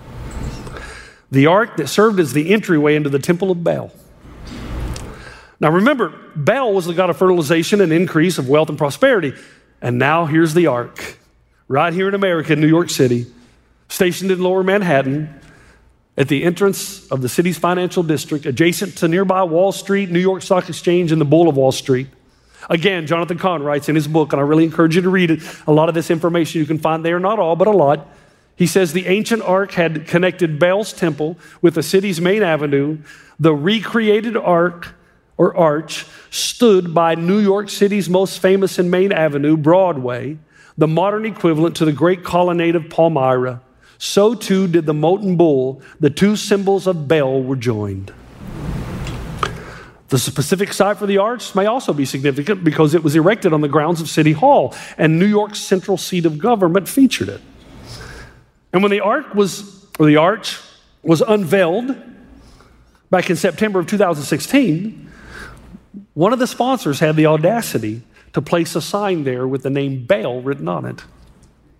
the 1.31 1.47
ark 1.47 1.77
that 1.77 1.89
served 1.89 2.19
as 2.19 2.33
the 2.33 2.53
entryway 2.53 2.97
into 2.97 3.11
the 3.11 3.19
Temple 3.19 3.51
of 3.51 3.63
Baal. 3.63 3.93
Now 5.61 5.71
remember, 5.71 6.15
Baal 6.35 6.73
was 6.73 6.87
the 6.87 6.95
god 6.95 7.11
of 7.11 7.19
fertilization 7.19 7.83
and 7.83 7.93
increase 7.93 8.39
of 8.39 8.49
wealth 8.49 8.71
and 8.71 8.79
prosperity. 8.79 9.35
And 9.83 9.99
now 9.99 10.25
here's 10.25 10.55
the 10.55 10.67
ark, 10.67 11.19
right 11.69 11.93
here 11.93 12.09
in 12.09 12.15
America, 12.15 12.55
in 12.55 12.61
New 12.61 12.69
York 12.69 12.89
City, 12.89 13.27
stationed 13.91 14.31
in 14.31 14.41
lower 14.41 14.63
Manhattan 14.63 15.29
at 16.17 16.29
the 16.29 16.45
entrance 16.45 17.07
of 17.09 17.21
the 17.21 17.29
city's 17.29 17.59
financial 17.59 18.03
district, 18.03 18.47
adjacent 18.47 18.97
to 18.99 19.09
nearby 19.09 19.43
Wall 19.43 19.73
Street, 19.73 20.11
New 20.11 20.21
York 20.21 20.43
Stock 20.43 20.69
Exchange, 20.69 21.13
and 21.13 21.21
the 21.21 21.27
Bull 21.27 21.49
of 21.49 21.57
Wall 21.57 21.73
Street. 21.73 22.07
Again, 22.69 23.07
Jonathan 23.07 23.39
Cahn 23.39 23.63
writes 23.63 23.89
in 23.89 23.95
his 23.95 24.07
book, 24.07 24.33
and 24.33 24.41
I 24.41 24.45
really 24.45 24.65
encourage 24.65 24.97
you 24.97 25.03
to 25.03 25.09
read 25.09 25.31
it. 25.31 25.43
A 25.67 25.73
lot 25.73 25.89
of 25.89 25.95
this 25.95 26.11
information 26.11 26.61
you 26.61 26.67
can 26.67 26.79
find 26.79 27.05
there, 27.05 27.19
not 27.19 27.39
all, 27.39 27.57
but 27.57 27.67
a 27.67 27.73
lot. 27.73 28.09
He 28.55 28.67
says 28.67 28.93
the 28.93 29.07
ancient 29.07 29.43
ark 29.43 29.73
had 29.73 30.07
connected 30.07 30.59
Baal's 30.59 30.93
temple 30.93 31.39
with 31.63 31.75
the 31.75 31.83
city's 31.83 32.21
main 32.21 32.43
avenue. 32.43 32.99
The 33.39 33.55
recreated 33.55 34.37
ark 34.37 34.95
or 35.39 35.57
arch 35.57 36.05
stood 36.31 36.93
by 36.93 37.15
New 37.15 37.39
York 37.39 37.71
City's 37.71 38.11
most 38.11 38.41
famous 38.41 38.79
and 38.79 38.91
main 38.91 39.11
avenue, 39.11 39.57
Broadway, 39.57 40.37
the 40.77 40.87
modern 40.87 41.25
equivalent 41.25 41.77
to 41.77 41.87
the 41.87 41.93
great 41.93 42.23
colonnade 42.23 42.77
of 42.77 42.91
Palmyra. 42.91 43.63
So 44.01 44.35
too 44.35 44.67
did 44.67 44.87
the 44.87 44.95
molten 44.95 45.37
bull. 45.37 45.83
The 46.01 46.09
two 46.09 46.35
symbols 46.35 46.87
of 46.87 47.07
Baal 47.07 47.43
were 47.43 47.55
joined. 47.55 48.15
The 50.09 50.19
specific 50.19 50.73
site 50.73 50.97
for 50.97 51.07
the 51.07 51.19
arch 51.19 51.55
may 51.55 51.67
also 51.67 51.93
be 51.93 52.07
significant 52.07 52.65
because 52.65 52.95
it 52.95 53.05
was 53.05 53.15
erected 53.15 53.53
on 53.53 53.61
the 53.61 53.69
grounds 53.69 54.01
of 54.01 54.09
City 54.09 54.33
Hall, 54.33 54.75
and 54.97 55.19
New 55.19 55.27
York's 55.27 55.59
central 55.59 55.99
seat 55.99 56.25
of 56.25 56.39
government 56.39 56.89
featured 56.89 57.29
it. 57.29 57.43
And 58.73 58.83
when 58.83 58.91
the 58.91 59.01
ark 59.01 59.35
was, 59.35 59.87
or 59.99 60.07
the 60.07 60.17
arch 60.17 60.59
was 61.03 61.21
unveiled 61.21 61.95
back 63.11 63.29
in 63.29 63.37
September 63.37 63.81
of 63.81 63.87
2016, 63.87 65.11
one 66.15 66.33
of 66.33 66.39
the 66.39 66.47
sponsors 66.47 67.01
had 67.01 67.17
the 67.17 67.27
audacity 67.27 68.01
to 68.33 68.41
place 68.41 68.75
a 68.75 68.81
sign 68.81 69.25
there 69.25 69.47
with 69.47 69.63
the 69.63 69.71
name 69.71 70.07
Baal 70.07 70.41
written 70.41 70.69
on 70.69 70.87
it. 70.87 71.05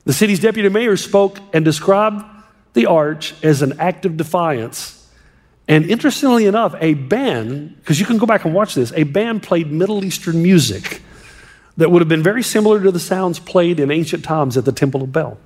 The 0.05 0.13
city's 0.13 0.41
deputy 0.41 0.69
mayor 0.69 0.97
spoke 0.97 1.39
and 1.53 1.65
described 1.65 2.25
the 2.73 2.87
arch 2.87 3.35
as 3.43 3.63
an 3.63 3.79
act 3.79 4.07
of 4.07 4.17
defiance. 4.17 4.97
And 5.69 5.87
interestingly 5.87 6.47
enough, 6.47 6.75
a 6.81 6.95
band, 6.95 7.77
because 7.77 8.01
you 8.01 8.07
can 8.07 8.19
go 8.19 8.27
back 8.27 8.45
and 8.45 8.55
watch 8.55 8.75
this, 8.75 8.93
a 8.95 9.05
band 9.05 9.43
played 9.43 9.71
Middle 9.71 10.05
Eastern 10.05 10.43
music 10.43 11.03
that 11.77 11.91
would 11.91 12.01
have 12.01 12.09
been 12.09 12.23
very 12.23 12.43
similar 12.43 12.83
to 12.83 12.91
the 12.91 12.99
sounds 12.99 13.39
played 13.39 13.79
in 13.79 13.91
ancient 13.91 14.25
times 14.25 14.57
at 14.57 14.65
the 14.65 14.73
Temple 14.73 15.03
of 15.03 15.13
Bel. 15.13 15.39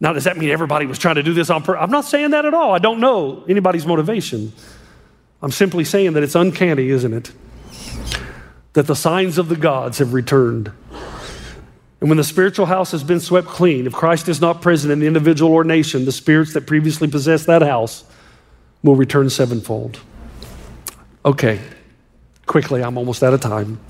Now, 0.00 0.12
does 0.12 0.24
that 0.24 0.36
mean 0.36 0.50
everybody 0.50 0.86
was 0.86 0.98
trying 0.98 1.14
to 1.14 1.22
do 1.22 1.32
this 1.32 1.48
on 1.48 1.62
purpose? 1.62 1.82
I'm 1.82 1.90
not 1.90 2.04
saying 2.04 2.30
that 2.30 2.44
at 2.44 2.52
all. 2.52 2.74
I 2.74 2.78
don't 2.78 3.00
know 3.00 3.44
anybody's 3.48 3.86
motivation. 3.86 4.52
I'm 5.40 5.52
simply 5.52 5.84
saying 5.84 6.12
that 6.14 6.22
it's 6.22 6.34
uncanny, 6.34 6.88
isn't 6.88 7.12
it? 7.12 7.32
that 8.74 8.88
the 8.88 8.96
signs 8.96 9.38
of 9.38 9.48
the 9.48 9.56
gods 9.56 9.98
have 9.98 10.12
returned. 10.12 10.70
And 12.04 12.10
when 12.10 12.18
the 12.18 12.24
spiritual 12.24 12.66
house 12.66 12.90
has 12.90 13.02
been 13.02 13.18
swept 13.18 13.48
clean, 13.48 13.86
if 13.86 13.94
Christ 13.94 14.28
is 14.28 14.38
not 14.38 14.60
present 14.60 14.92
in 14.92 15.00
the 15.00 15.06
individual 15.06 15.50
or 15.54 15.64
nation, 15.64 16.04
the 16.04 16.12
spirits 16.12 16.52
that 16.52 16.66
previously 16.66 17.08
possessed 17.08 17.46
that 17.46 17.62
house 17.62 18.04
will 18.82 18.94
return 18.94 19.30
sevenfold. 19.30 20.00
Okay, 21.24 21.62
quickly, 22.44 22.82
I'm 22.82 22.98
almost 22.98 23.22
out 23.22 23.32
of 23.32 23.40
time. 23.40 23.80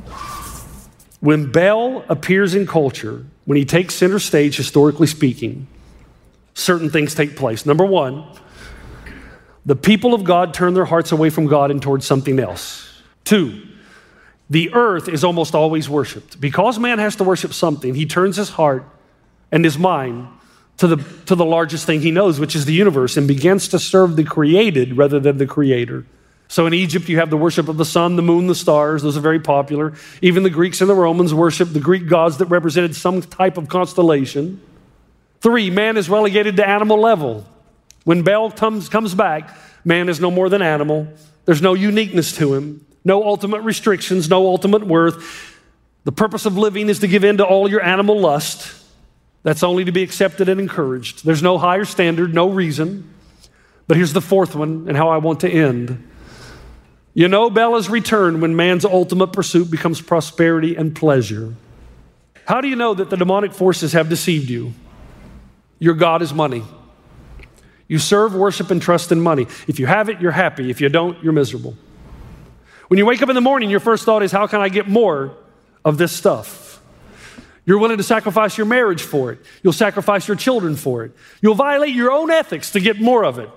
When 1.18 1.50
Baal 1.50 2.04
appears 2.08 2.54
in 2.54 2.68
culture, 2.68 3.26
when 3.46 3.58
he 3.58 3.64
takes 3.64 3.96
center 3.96 4.20
stage, 4.20 4.56
historically 4.56 5.08
speaking, 5.08 5.66
certain 6.54 6.90
things 6.90 7.16
take 7.16 7.34
place. 7.34 7.66
Number 7.66 7.84
one, 7.84 8.24
the 9.66 9.74
people 9.74 10.14
of 10.14 10.22
God 10.22 10.54
turn 10.54 10.74
their 10.74 10.84
hearts 10.84 11.10
away 11.10 11.30
from 11.30 11.48
God 11.48 11.72
and 11.72 11.82
towards 11.82 12.06
something 12.06 12.38
else. 12.38 13.02
Two, 13.24 13.60
the 14.54 14.72
earth 14.72 15.08
is 15.08 15.24
almost 15.24 15.52
always 15.52 15.88
worshiped. 15.90 16.40
Because 16.40 16.78
man 16.78 17.00
has 17.00 17.16
to 17.16 17.24
worship 17.24 17.52
something, 17.52 17.96
he 17.96 18.06
turns 18.06 18.36
his 18.36 18.50
heart 18.50 18.84
and 19.50 19.64
his 19.64 19.76
mind 19.76 20.28
to 20.76 20.86
the, 20.86 20.96
to 21.26 21.34
the 21.34 21.44
largest 21.44 21.86
thing 21.86 22.00
he 22.02 22.12
knows, 22.12 22.38
which 22.38 22.54
is 22.54 22.64
the 22.64 22.72
universe, 22.72 23.16
and 23.16 23.26
begins 23.26 23.66
to 23.66 23.80
serve 23.80 24.14
the 24.14 24.22
created 24.22 24.96
rather 24.96 25.18
than 25.18 25.38
the 25.38 25.46
creator. 25.46 26.06
So 26.46 26.66
in 26.66 26.74
Egypt, 26.74 27.08
you 27.08 27.18
have 27.18 27.30
the 27.30 27.36
worship 27.36 27.68
of 27.68 27.78
the 27.78 27.84
sun, 27.84 28.14
the 28.14 28.22
moon, 28.22 28.46
the 28.46 28.54
stars. 28.54 29.02
Those 29.02 29.16
are 29.16 29.20
very 29.20 29.40
popular. 29.40 29.94
Even 30.22 30.44
the 30.44 30.50
Greeks 30.50 30.80
and 30.80 30.88
the 30.88 30.94
Romans 30.94 31.34
worshiped 31.34 31.72
the 31.72 31.80
Greek 31.80 32.06
gods 32.08 32.36
that 32.36 32.46
represented 32.46 32.94
some 32.94 33.22
type 33.22 33.58
of 33.58 33.68
constellation. 33.68 34.60
Three, 35.40 35.68
man 35.68 35.96
is 35.96 36.08
relegated 36.08 36.54
to 36.58 36.68
animal 36.68 37.00
level. 37.00 37.44
When 38.04 38.22
Baal 38.22 38.52
comes, 38.52 38.88
comes 38.88 39.16
back, 39.16 39.50
man 39.84 40.08
is 40.08 40.20
no 40.20 40.30
more 40.30 40.48
than 40.48 40.62
animal. 40.62 41.08
There's 41.44 41.60
no 41.60 41.74
uniqueness 41.74 42.36
to 42.36 42.54
him 42.54 42.86
no 43.04 43.24
ultimate 43.24 43.60
restrictions, 43.62 44.28
no 44.28 44.46
ultimate 44.46 44.86
worth. 44.86 45.60
The 46.04 46.12
purpose 46.12 46.46
of 46.46 46.56
living 46.56 46.88
is 46.88 47.00
to 47.00 47.08
give 47.08 47.24
in 47.24 47.38
to 47.38 47.44
all 47.44 47.68
your 47.68 47.82
animal 47.82 48.18
lust. 48.18 48.82
That's 49.42 49.62
only 49.62 49.84
to 49.84 49.92
be 49.92 50.02
accepted 50.02 50.48
and 50.48 50.58
encouraged. 50.58 51.24
There's 51.24 51.42
no 51.42 51.58
higher 51.58 51.84
standard, 51.84 52.34
no 52.34 52.48
reason. 52.48 53.12
But 53.86 53.98
here's 53.98 54.14
the 54.14 54.22
fourth 54.22 54.54
one, 54.54 54.86
and 54.88 54.96
how 54.96 55.10
I 55.10 55.18
want 55.18 55.40
to 55.40 55.50
end. 55.50 56.10
You 57.12 57.28
know, 57.28 57.50
Baals 57.50 57.88
return 57.88 58.40
when 58.40 58.56
man's 58.56 58.84
ultimate 58.84 59.28
pursuit 59.28 59.70
becomes 59.70 60.00
prosperity 60.00 60.74
and 60.74 60.96
pleasure. 60.96 61.54
How 62.46 62.60
do 62.60 62.68
you 62.68 62.76
know 62.76 62.94
that 62.94 63.10
the 63.10 63.16
demonic 63.16 63.52
forces 63.52 63.92
have 63.92 64.08
deceived 64.08 64.50
you? 64.50 64.72
Your 65.78 65.94
God 65.94 66.22
is 66.22 66.32
money. 66.32 66.64
You 67.86 67.98
serve, 67.98 68.34
worship, 68.34 68.70
and 68.70 68.80
trust 68.80 69.12
in 69.12 69.20
money. 69.20 69.46
If 69.68 69.78
you 69.78 69.86
have 69.86 70.08
it, 70.08 70.20
you're 70.20 70.32
happy. 70.32 70.70
If 70.70 70.80
you 70.80 70.88
don't, 70.88 71.22
you're 71.22 71.32
miserable. 71.32 71.76
When 72.94 72.98
you 73.00 73.06
wake 73.06 73.22
up 73.22 73.28
in 73.28 73.34
the 73.34 73.40
morning, 73.40 73.70
your 73.70 73.80
first 73.80 74.04
thought 74.04 74.22
is, 74.22 74.30
How 74.30 74.46
can 74.46 74.60
I 74.60 74.68
get 74.68 74.86
more 74.86 75.36
of 75.84 75.98
this 75.98 76.12
stuff? 76.12 76.80
You're 77.64 77.80
willing 77.80 77.96
to 77.96 78.04
sacrifice 78.04 78.56
your 78.56 78.68
marriage 78.68 79.02
for 79.02 79.32
it. 79.32 79.40
You'll 79.64 79.72
sacrifice 79.72 80.28
your 80.28 80.36
children 80.36 80.76
for 80.76 81.02
it. 81.02 81.10
You'll 81.42 81.56
violate 81.56 81.92
your 81.92 82.12
own 82.12 82.30
ethics 82.30 82.70
to 82.70 82.78
get 82.78 83.00
more 83.00 83.24
of 83.24 83.40
it. 83.40 83.50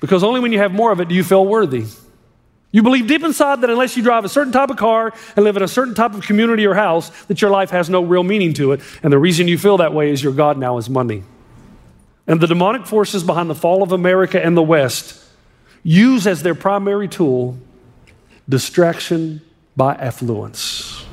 Because 0.00 0.24
only 0.24 0.40
when 0.40 0.50
you 0.50 0.58
have 0.58 0.72
more 0.72 0.90
of 0.90 0.98
it 0.98 1.06
do 1.06 1.14
you 1.14 1.22
feel 1.22 1.46
worthy. 1.46 1.84
You 2.72 2.82
believe 2.82 3.06
deep 3.06 3.22
inside 3.22 3.60
that 3.60 3.70
unless 3.70 3.96
you 3.96 4.02
drive 4.02 4.24
a 4.24 4.28
certain 4.28 4.52
type 4.52 4.70
of 4.70 4.76
car 4.76 5.12
and 5.36 5.44
live 5.44 5.56
in 5.56 5.62
a 5.62 5.68
certain 5.68 5.94
type 5.94 6.12
of 6.12 6.22
community 6.26 6.66
or 6.66 6.74
house, 6.74 7.10
that 7.26 7.40
your 7.40 7.52
life 7.52 7.70
has 7.70 7.88
no 7.88 8.02
real 8.02 8.24
meaning 8.24 8.54
to 8.54 8.72
it. 8.72 8.80
And 9.04 9.12
the 9.12 9.20
reason 9.20 9.46
you 9.46 9.56
feel 9.56 9.76
that 9.76 9.94
way 9.94 10.10
is 10.10 10.20
your 10.20 10.32
God 10.32 10.58
now 10.58 10.78
is 10.78 10.90
money. 10.90 11.22
And 12.26 12.40
the 12.40 12.48
demonic 12.48 12.88
forces 12.88 13.22
behind 13.22 13.48
the 13.48 13.54
fall 13.54 13.84
of 13.84 13.92
America 13.92 14.44
and 14.44 14.56
the 14.56 14.64
West 14.64 15.24
use 15.84 16.26
as 16.26 16.42
their 16.42 16.56
primary 16.56 17.06
tool 17.06 17.56
distraction 18.48 19.40
by 19.76 19.94
affluence. 19.94 21.04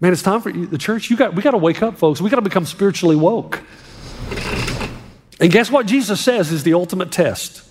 Man, 0.00 0.12
it's 0.12 0.22
time 0.22 0.40
for 0.40 0.50
the 0.50 0.78
church. 0.78 1.10
You 1.10 1.16
got, 1.16 1.34
we 1.34 1.42
got 1.42 1.52
to 1.52 1.58
wake 1.58 1.82
up, 1.82 1.96
folks. 1.96 2.20
We 2.20 2.28
got 2.28 2.36
to 2.36 2.42
become 2.42 2.66
spiritually 2.66 3.16
woke. 3.16 3.62
And 5.40 5.50
guess 5.50 5.70
what 5.70 5.86
Jesus 5.86 6.20
says 6.20 6.50
is 6.52 6.64
the 6.64 6.74
ultimate 6.74 7.12
test. 7.12 7.68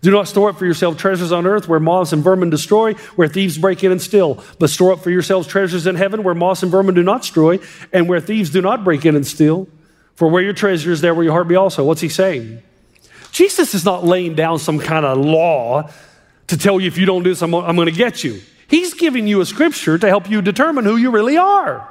Do 0.00 0.10
not 0.10 0.28
store 0.28 0.50
up 0.50 0.58
for 0.58 0.66
yourself 0.66 0.98
treasures 0.98 1.32
on 1.32 1.46
earth 1.46 1.66
where 1.66 1.80
moths 1.80 2.12
and 2.12 2.22
vermin 2.22 2.50
destroy, 2.50 2.92
where 3.16 3.26
thieves 3.26 3.56
break 3.56 3.82
in 3.82 3.90
and 3.90 4.02
steal. 4.02 4.42
But 4.58 4.68
store 4.68 4.92
up 4.92 5.00
for 5.00 5.10
yourselves 5.10 5.46
treasures 5.46 5.86
in 5.86 5.96
heaven 5.96 6.22
where 6.22 6.34
moths 6.34 6.62
and 6.62 6.70
vermin 6.70 6.94
do 6.94 7.02
not 7.02 7.22
destroy, 7.22 7.58
and 7.92 8.06
where 8.08 8.20
thieves 8.20 8.50
do 8.50 8.60
not 8.60 8.84
break 8.84 9.06
in 9.06 9.16
and 9.16 9.26
steal. 9.26 9.66
For 10.14 10.28
where 10.28 10.42
your 10.42 10.52
treasure 10.52 10.92
is, 10.92 11.00
there 11.00 11.14
will 11.14 11.24
your 11.24 11.32
heart 11.32 11.48
be 11.48 11.56
also. 11.56 11.84
What's 11.84 12.02
he 12.02 12.10
saying? 12.10 12.62
Jesus 13.32 13.74
is 13.74 13.84
not 13.84 14.04
laying 14.04 14.34
down 14.34 14.58
some 14.58 14.78
kind 14.78 15.04
of 15.04 15.18
law 15.18 15.90
to 16.48 16.56
tell 16.56 16.80
you 16.80 16.86
if 16.86 16.98
you 16.98 17.06
don't 17.06 17.22
do 17.22 17.30
this, 17.30 17.42
I'm, 17.42 17.54
I'm 17.54 17.76
going 17.76 17.86
to 17.86 17.92
get 17.92 18.24
you. 18.24 18.40
He's 18.68 18.94
giving 18.94 19.26
you 19.26 19.40
a 19.40 19.46
scripture 19.46 19.98
to 19.98 20.08
help 20.08 20.28
you 20.28 20.42
determine 20.42 20.84
who 20.84 20.96
you 20.96 21.10
really 21.10 21.36
are. 21.36 21.88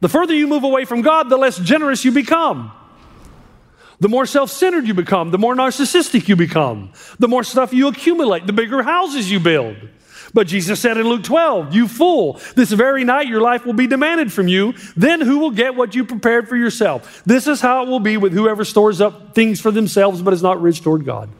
The 0.00 0.08
further 0.08 0.34
you 0.34 0.46
move 0.46 0.64
away 0.64 0.84
from 0.84 1.02
God, 1.02 1.28
the 1.28 1.36
less 1.36 1.58
generous 1.58 2.04
you 2.04 2.12
become. 2.12 2.72
The 4.00 4.08
more 4.08 4.26
self 4.26 4.50
centered 4.50 4.86
you 4.86 4.94
become, 4.94 5.30
the 5.30 5.38
more 5.38 5.54
narcissistic 5.54 6.28
you 6.28 6.36
become, 6.36 6.92
the 7.18 7.28
more 7.28 7.44
stuff 7.44 7.72
you 7.72 7.88
accumulate, 7.88 8.46
the 8.46 8.52
bigger 8.52 8.82
houses 8.82 9.30
you 9.30 9.40
build. 9.40 9.76
But 10.34 10.48
Jesus 10.48 10.80
said 10.80 10.98
in 10.98 11.08
Luke 11.08 11.22
12, 11.22 11.74
You 11.74 11.86
fool, 11.86 12.40
this 12.56 12.72
very 12.72 13.04
night 13.04 13.28
your 13.28 13.40
life 13.40 13.64
will 13.64 13.72
be 13.72 13.86
demanded 13.86 14.32
from 14.32 14.48
you. 14.48 14.74
Then 14.96 15.20
who 15.20 15.38
will 15.38 15.52
get 15.52 15.76
what 15.76 15.94
you 15.94 16.04
prepared 16.04 16.48
for 16.48 16.56
yourself? 16.56 17.22
This 17.24 17.46
is 17.46 17.60
how 17.60 17.84
it 17.84 17.88
will 17.88 18.00
be 18.00 18.16
with 18.16 18.32
whoever 18.32 18.64
stores 18.64 19.00
up 19.00 19.34
things 19.34 19.60
for 19.60 19.70
themselves 19.70 20.20
but 20.22 20.34
is 20.34 20.42
not 20.42 20.60
rich 20.60 20.82
toward 20.82 21.04
God. 21.04 21.30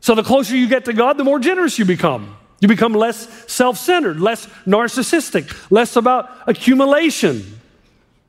So 0.00 0.14
the 0.14 0.22
closer 0.22 0.56
you 0.56 0.68
get 0.68 0.84
to 0.86 0.92
God, 0.92 1.18
the 1.18 1.24
more 1.24 1.38
generous 1.38 1.78
you 1.78 1.84
become. 1.84 2.36
You 2.60 2.68
become 2.68 2.92
less 2.92 3.28
self 3.50 3.78
centered, 3.78 4.20
less 4.20 4.46
narcissistic, 4.66 5.70
less 5.70 5.96
about 5.96 6.30
accumulation. 6.46 7.60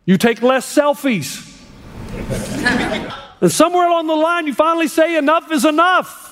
You 0.05 0.17
take 0.17 0.41
less 0.41 0.75
selfies. 0.75 1.45
and 3.41 3.51
somewhere 3.51 3.88
along 3.88 4.07
the 4.07 4.15
line, 4.15 4.47
you 4.47 4.53
finally 4.53 4.88
say, 4.88 5.17
Enough 5.17 5.51
is 5.51 5.65
enough. 5.65 6.27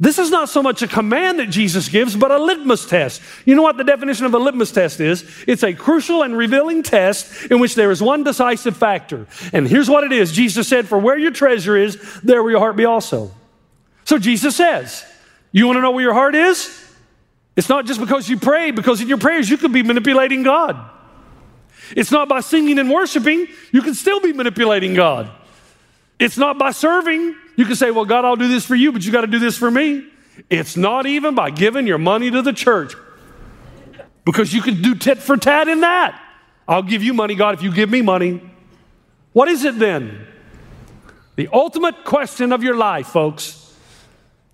This 0.00 0.18
is 0.18 0.30
not 0.30 0.48
so 0.48 0.64
much 0.64 0.82
a 0.82 0.88
command 0.88 1.38
that 1.38 1.48
Jesus 1.48 1.88
gives, 1.88 2.16
but 2.16 2.32
a 2.32 2.38
litmus 2.38 2.86
test. 2.86 3.22
You 3.44 3.54
know 3.54 3.62
what 3.62 3.76
the 3.76 3.84
definition 3.84 4.26
of 4.26 4.34
a 4.34 4.38
litmus 4.38 4.72
test 4.72 4.98
is? 4.98 5.24
It's 5.46 5.62
a 5.62 5.74
crucial 5.74 6.24
and 6.24 6.36
revealing 6.36 6.82
test 6.82 7.52
in 7.52 7.60
which 7.60 7.76
there 7.76 7.90
is 7.92 8.02
one 8.02 8.24
decisive 8.24 8.76
factor. 8.76 9.28
And 9.52 9.68
here's 9.68 9.88
what 9.88 10.02
it 10.02 10.10
is 10.10 10.32
Jesus 10.32 10.66
said, 10.66 10.88
For 10.88 10.98
where 10.98 11.16
your 11.16 11.30
treasure 11.30 11.76
is, 11.76 12.20
there 12.22 12.42
will 12.42 12.50
your 12.50 12.58
heart 12.58 12.74
be 12.74 12.84
also. 12.84 13.30
So 14.04 14.18
Jesus 14.18 14.56
says, 14.56 15.04
You 15.50 15.66
want 15.66 15.76
to 15.76 15.82
know 15.82 15.90
where 15.90 16.02
your 16.02 16.14
heart 16.14 16.34
is? 16.34 16.78
It's 17.56 17.68
not 17.68 17.86
just 17.86 18.00
because 18.00 18.28
you 18.28 18.38
pray, 18.38 18.70
because 18.70 19.00
in 19.00 19.08
your 19.08 19.18
prayers 19.18 19.48
you 19.50 19.58
could 19.58 19.72
be 19.72 19.82
manipulating 19.82 20.42
God. 20.42 20.90
It's 21.94 22.10
not 22.10 22.28
by 22.28 22.40
singing 22.40 22.78
and 22.78 22.90
worshiping, 22.90 23.46
you 23.70 23.82
can 23.82 23.94
still 23.94 24.20
be 24.20 24.32
manipulating 24.32 24.94
God. 24.94 25.30
It's 26.18 26.38
not 26.38 26.58
by 26.58 26.70
serving. 26.70 27.36
You 27.56 27.64
can 27.66 27.74
say, 27.74 27.90
Well, 27.90 28.04
God, 28.04 28.24
I'll 28.24 28.36
do 28.36 28.48
this 28.48 28.64
for 28.64 28.74
you, 28.74 28.92
but 28.92 29.04
you 29.04 29.12
got 29.12 29.22
to 29.22 29.26
do 29.26 29.38
this 29.38 29.56
for 29.56 29.70
me. 29.70 30.06
It's 30.48 30.76
not 30.76 31.06
even 31.06 31.34
by 31.34 31.50
giving 31.50 31.86
your 31.86 31.98
money 31.98 32.30
to 32.30 32.42
the 32.42 32.52
church, 32.52 32.94
because 34.24 34.52
you 34.52 34.62
can 34.62 34.80
do 34.80 34.94
tit 34.94 35.18
for 35.18 35.36
tat 35.36 35.68
in 35.68 35.80
that. 35.80 36.18
I'll 36.66 36.82
give 36.82 37.02
you 37.02 37.12
money, 37.12 37.34
God, 37.34 37.54
if 37.54 37.62
you 37.62 37.72
give 37.72 37.90
me 37.90 38.02
money. 38.02 38.40
What 39.32 39.48
is 39.48 39.64
it 39.64 39.78
then? 39.78 40.26
The 41.36 41.48
ultimate 41.52 42.04
question 42.04 42.52
of 42.52 42.62
your 42.62 42.76
life, 42.76 43.08
folks. 43.08 43.61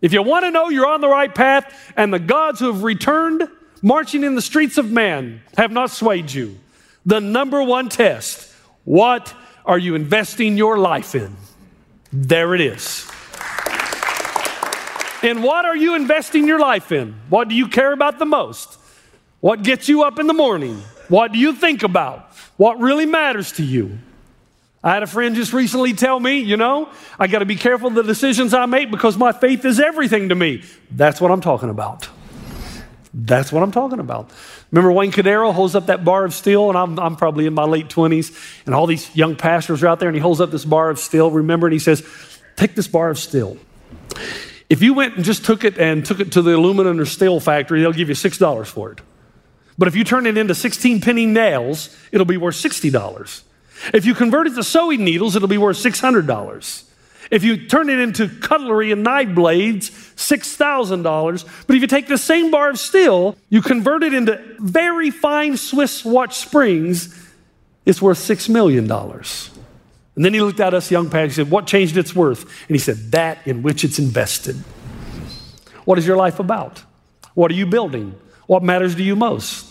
If 0.00 0.12
you 0.12 0.22
want 0.22 0.44
to 0.44 0.50
know 0.50 0.68
you're 0.68 0.86
on 0.86 1.00
the 1.00 1.08
right 1.08 1.34
path 1.34 1.92
and 1.96 2.12
the 2.12 2.18
gods 2.18 2.60
who 2.60 2.66
have 2.66 2.82
returned 2.82 3.48
marching 3.82 4.22
in 4.22 4.34
the 4.34 4.42
streets 4.42 4.78
of 4.78 4.90
man 4.90 5.42
have 5.56 5.72
not 5.72 5.90
swayed 5.90 6.32
you, 6.32 6.58
the 7.04 7.20
number 7.20 7.62
one 7.62 7.88
test 7.88 8.52
what 8.84 9.34
are 9.66 9.78
you 9.78 9.94
investing 9.94 10.56
your 10.56 10.78
life 10.78 11.14
in? 11.14 11.36
There 12.10 12.54
it 12.54 12.60
is. 12.60 13.06
And 15.22 15.42
what 15.42 15.66
are 15.66 15.76
you 15.76 15.94
investing 15.94 16.46
your 16.46 16.58
life 16.58 16.92
in? 16.92 17.14
What 17.28 17.48
do 17.48 17.54
you 17.54 17.68
care 17.68 17.92
about 17.92 18.18
the 18.18 18.24
most? 18.24 18.78
What 19.40 19.62
gets 19.62 19.88
you 19.88 20.04
up 20.04 20.18
in 20.18 20.26
the 20.26 20.32
morning? 20.32 20.76
What 21.08 21.32
do 21.32 21.38
you 21.38 21.52
think 21.52 21.82
about? 21.82 22.32
What 22.56 22.78
really 22.80 23.04
matters 23.04 23.52
to 23.52 23.64
you? 23.64 23.98
I 24.82 24.94
had 24.94 25.02
a 25.02 25.08
friend 25.08 25.34
just 25.34 25.52
recently 25.52 25.92
tell 25.92 26.20
me, 26.20 26.38
you 26.38 26.56
know, 26.56 26.88
I 27.18 27.26
got 27.26 27.40
to 27.40 27.44
be 27.44 27.56
careful 27.56 27.90
the 27.90 28.02
decisions 28.02 28.54
I 28.54 28.66
make 28.66 28.90
because 28.90 29.16
my 29.16 29.32
faith 29.32 29.64
is 29.64 29.80
everything 29.80 30.28
to 30.28 30.34
me. 30.34 30.62
That's 30.90 31.20
what 31.20 31.32
I'm 31.32 31.40
talking 31.40 31.68
about. 31.68 32.08
That's 33.12 33.50
what 33.50 33.62
I'm 33.62 33.72
talking 33.72 33.98
about. 33.98 34.30
Remember 34.70 34.92
Wayne 34.92 35.10
Cordeiro 35.10 35.52
holds 35.52 35.74
up 35.74 35.86
that 35.86 36.04
bar 36.04 36.24
of 36.24 36.32
steel, 36.32 36.68
and 36.68 36.78
I'm, 36.78 36.98
I'm 36.98 37.16
probably 37.16 37.46
in 37.46 37.54
my 37.54 37.64
late 37.64 37.88
20s, 37.88 38.64
and 38.66 38.74
all 38.74 38.86
these 38.86 39.14
young 39.16 39.34
pastors 39.34 39.82
are 39.82 39.88
out 39.88 39.98
there, 39.98 40.08
and 40.08 40.14
he 40.14 40.20
holds 40.20 40.40
up 40.40 40.50
this 40.50 40.64
bar 40.64 40.90
of 40.90 40.98
steel, 40.98 41.30
remember, 41.30 41.66
and 41.66 41.72
he 41.72 41.78
says, 41.80 42.06
Take 42.54 42.74
this 42.74 42.86
bar 42.86 43.10
of 43.10 43.18
steel. 43.18 43.56
If 44.68 44.82
you 44.82 44.92
went 44.94 45.16
and 45.16 45.24
just 45.24 45.44
took 45.44 45.64
it 45.64 45.78
and 45.78 46.04
took 46.04 46.20
it 46.20 46.32
to 46.32 46.42
the 46.42 46.56
aluminum 46.56 47.00
or 47.00 47.06
steel 47.06 47.40
factory, 47.40 47.80
they'll 47.80 47.92
give 47.92 48.08
you 48.08 48.14
$6 48.14 48.66
for 48.66 48.92
it. 48.92 49.00
But 49.78 49.88
if 49.88 49.96
you 49.96 50.04
turn 50.04 50.26
it 50.26 50.36
into 50.36 50.54
16 50.54 51.00
penny 51.00 51.24
nails, 51.24 51.96
it'll 52.12 52.26
be 52.26 52.36
worth 52.36 52.56
$60. 52.56 53.42
If 53.92 54.04
you 54.04 54.14
convert 54.14 54.46
it 54.46 54.54
to 54.54 54.62
sewing 54.62 55.04
needles, 55.04 55.36
it'll 55.36 55.48
be 55.48 55.58
worth 55.58 55.76
$600. 55.76 56.84
If 57.30 57.44
you 57.44 57.66
turn 57.66 57.90
it 57.90 57.98
into 57.98 58.28
cutlery 58.28 58.90
and 58.90 59.02
knife 59.02 59.34
blades, 59.34 59.90
$6,000. 59.90 61.66
But 61.66 61.76
if 61.76 61.82
you 61.82 61.88
take 61.88 62.08
the 62.08 62.18
same 62.18 62.50
bar 62.50 62.70
of 62.70 62.78
steel, 62.78 63.36
you 63.50 63.60
convert 63.60 64.02
it 64.02 64.14
into 64.14 64.42
very 64.58 65.10
fine 65.10 65.56
Swiss 65.56 66.04
watch 66.04 66.36
springs, 66.38 67.26
it's 67.84 68.00
worth 68.00 68.18
$6 68.18 68.48
million. 68.48 68.90
And 68.90 70.24
then 70.24 70.34
he 70.34 70.40
looked 70.40 70.60
at 70.60 70.74
us 70.74 70.90
young 70.90 71.10
pastors 71.10 71.38
and 71.38 71.46
said, 71.46 71.50
What 71.50 71.66
changed 71.66 71.96
its 71.96 72.14
worth? 72.14 72.42
And 72.42 72.74
he 72.74 72.78
said, 72.78 73.12
That 73.12 73.46
in 73.46 73.62
which 73.62 73.84
it's 73.84 73.98
invested. 73.98 74.56
What 75.84 75.98
is 75.98 76.06
your 76.06 76.16
life 76.16 76.40
about? 76.40 76.82
What 77.34 77.50
are 77.50 77.54
you 77.54 77.66
building? 77.66 78.14
What 78.46 78.62
matters 78.62 78.96
to 78.96 79.02
you 79.02 79.14
most? 79.14 79.66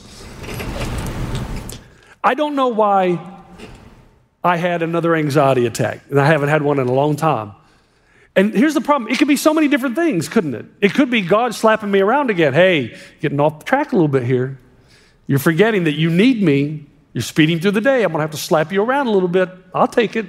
I 2.24 2.34
don't 2.34 2.56
know 2.56 2.70
why 2.70 3.37
I 4.48 4.56
had 4.56 4.82
another 4.82 5.16
anxiety 5.16 5.66
attack, 5.66 6.02
and 6.10 6.20
I 6.20 6.26
haven't 6.26 6.50
had 6.50 6.62
one 6.62 6.80
in 6.80 6.88
a 6.88 6.94
long 6.94 7.16
time. 7.16 7.54
And 8.36 8.54
here's 8.54 8.76
the 8.76 8.82
problem 8.82 9.12
it 9.12 9.18
could 9.18 9.28
be 9.28 9.36
so 9.36 9.54
many 9.54 9.68
different 9.68 9.96
things, 9.96 10.30
couldn't 10.30 10.54
it? 10.54 10.66
It 10.80 10.94
could 10.94 11.10
be 11.10 11.22
God 11.22 11.56
slapping 11.56 11.90
me 11.90 12.02
around 12.02 12.30
again. 12.30 12.54
Hey, 12.54 12.96
getting 13.20 13.40
off 13.40 13.60
the 13.60 13.66
track 13.66 13.92
a 13.92 13.96
little 13.96 14.08
bit 14.08 14.24
here. 14.24 14.60
You're 15.26 15.40
forgetting 15.40 15.86
that 15.86 15.96
you 15.96 16.10
need 16.10 16.42
me. 16.42 16.86
You're 17.14 17.24
speeding 17.24 17.60
through 17.60 17.72
the 17.72 17.82
day. 17.82 18.04
I'm 18.04 18.12
going 18.12 18.20
to 18.20 18.22
have 18.22 18.32
to 18.32 18.38
slap 18.38 18.72
you 18.72 18.84
around 18.84 19.08
a 19.08 19.12
little 19.12 19.28
bit. 19.28 19.50
I'll 19.74 19.88
take 19.88 20.16
it. 20.16 20.28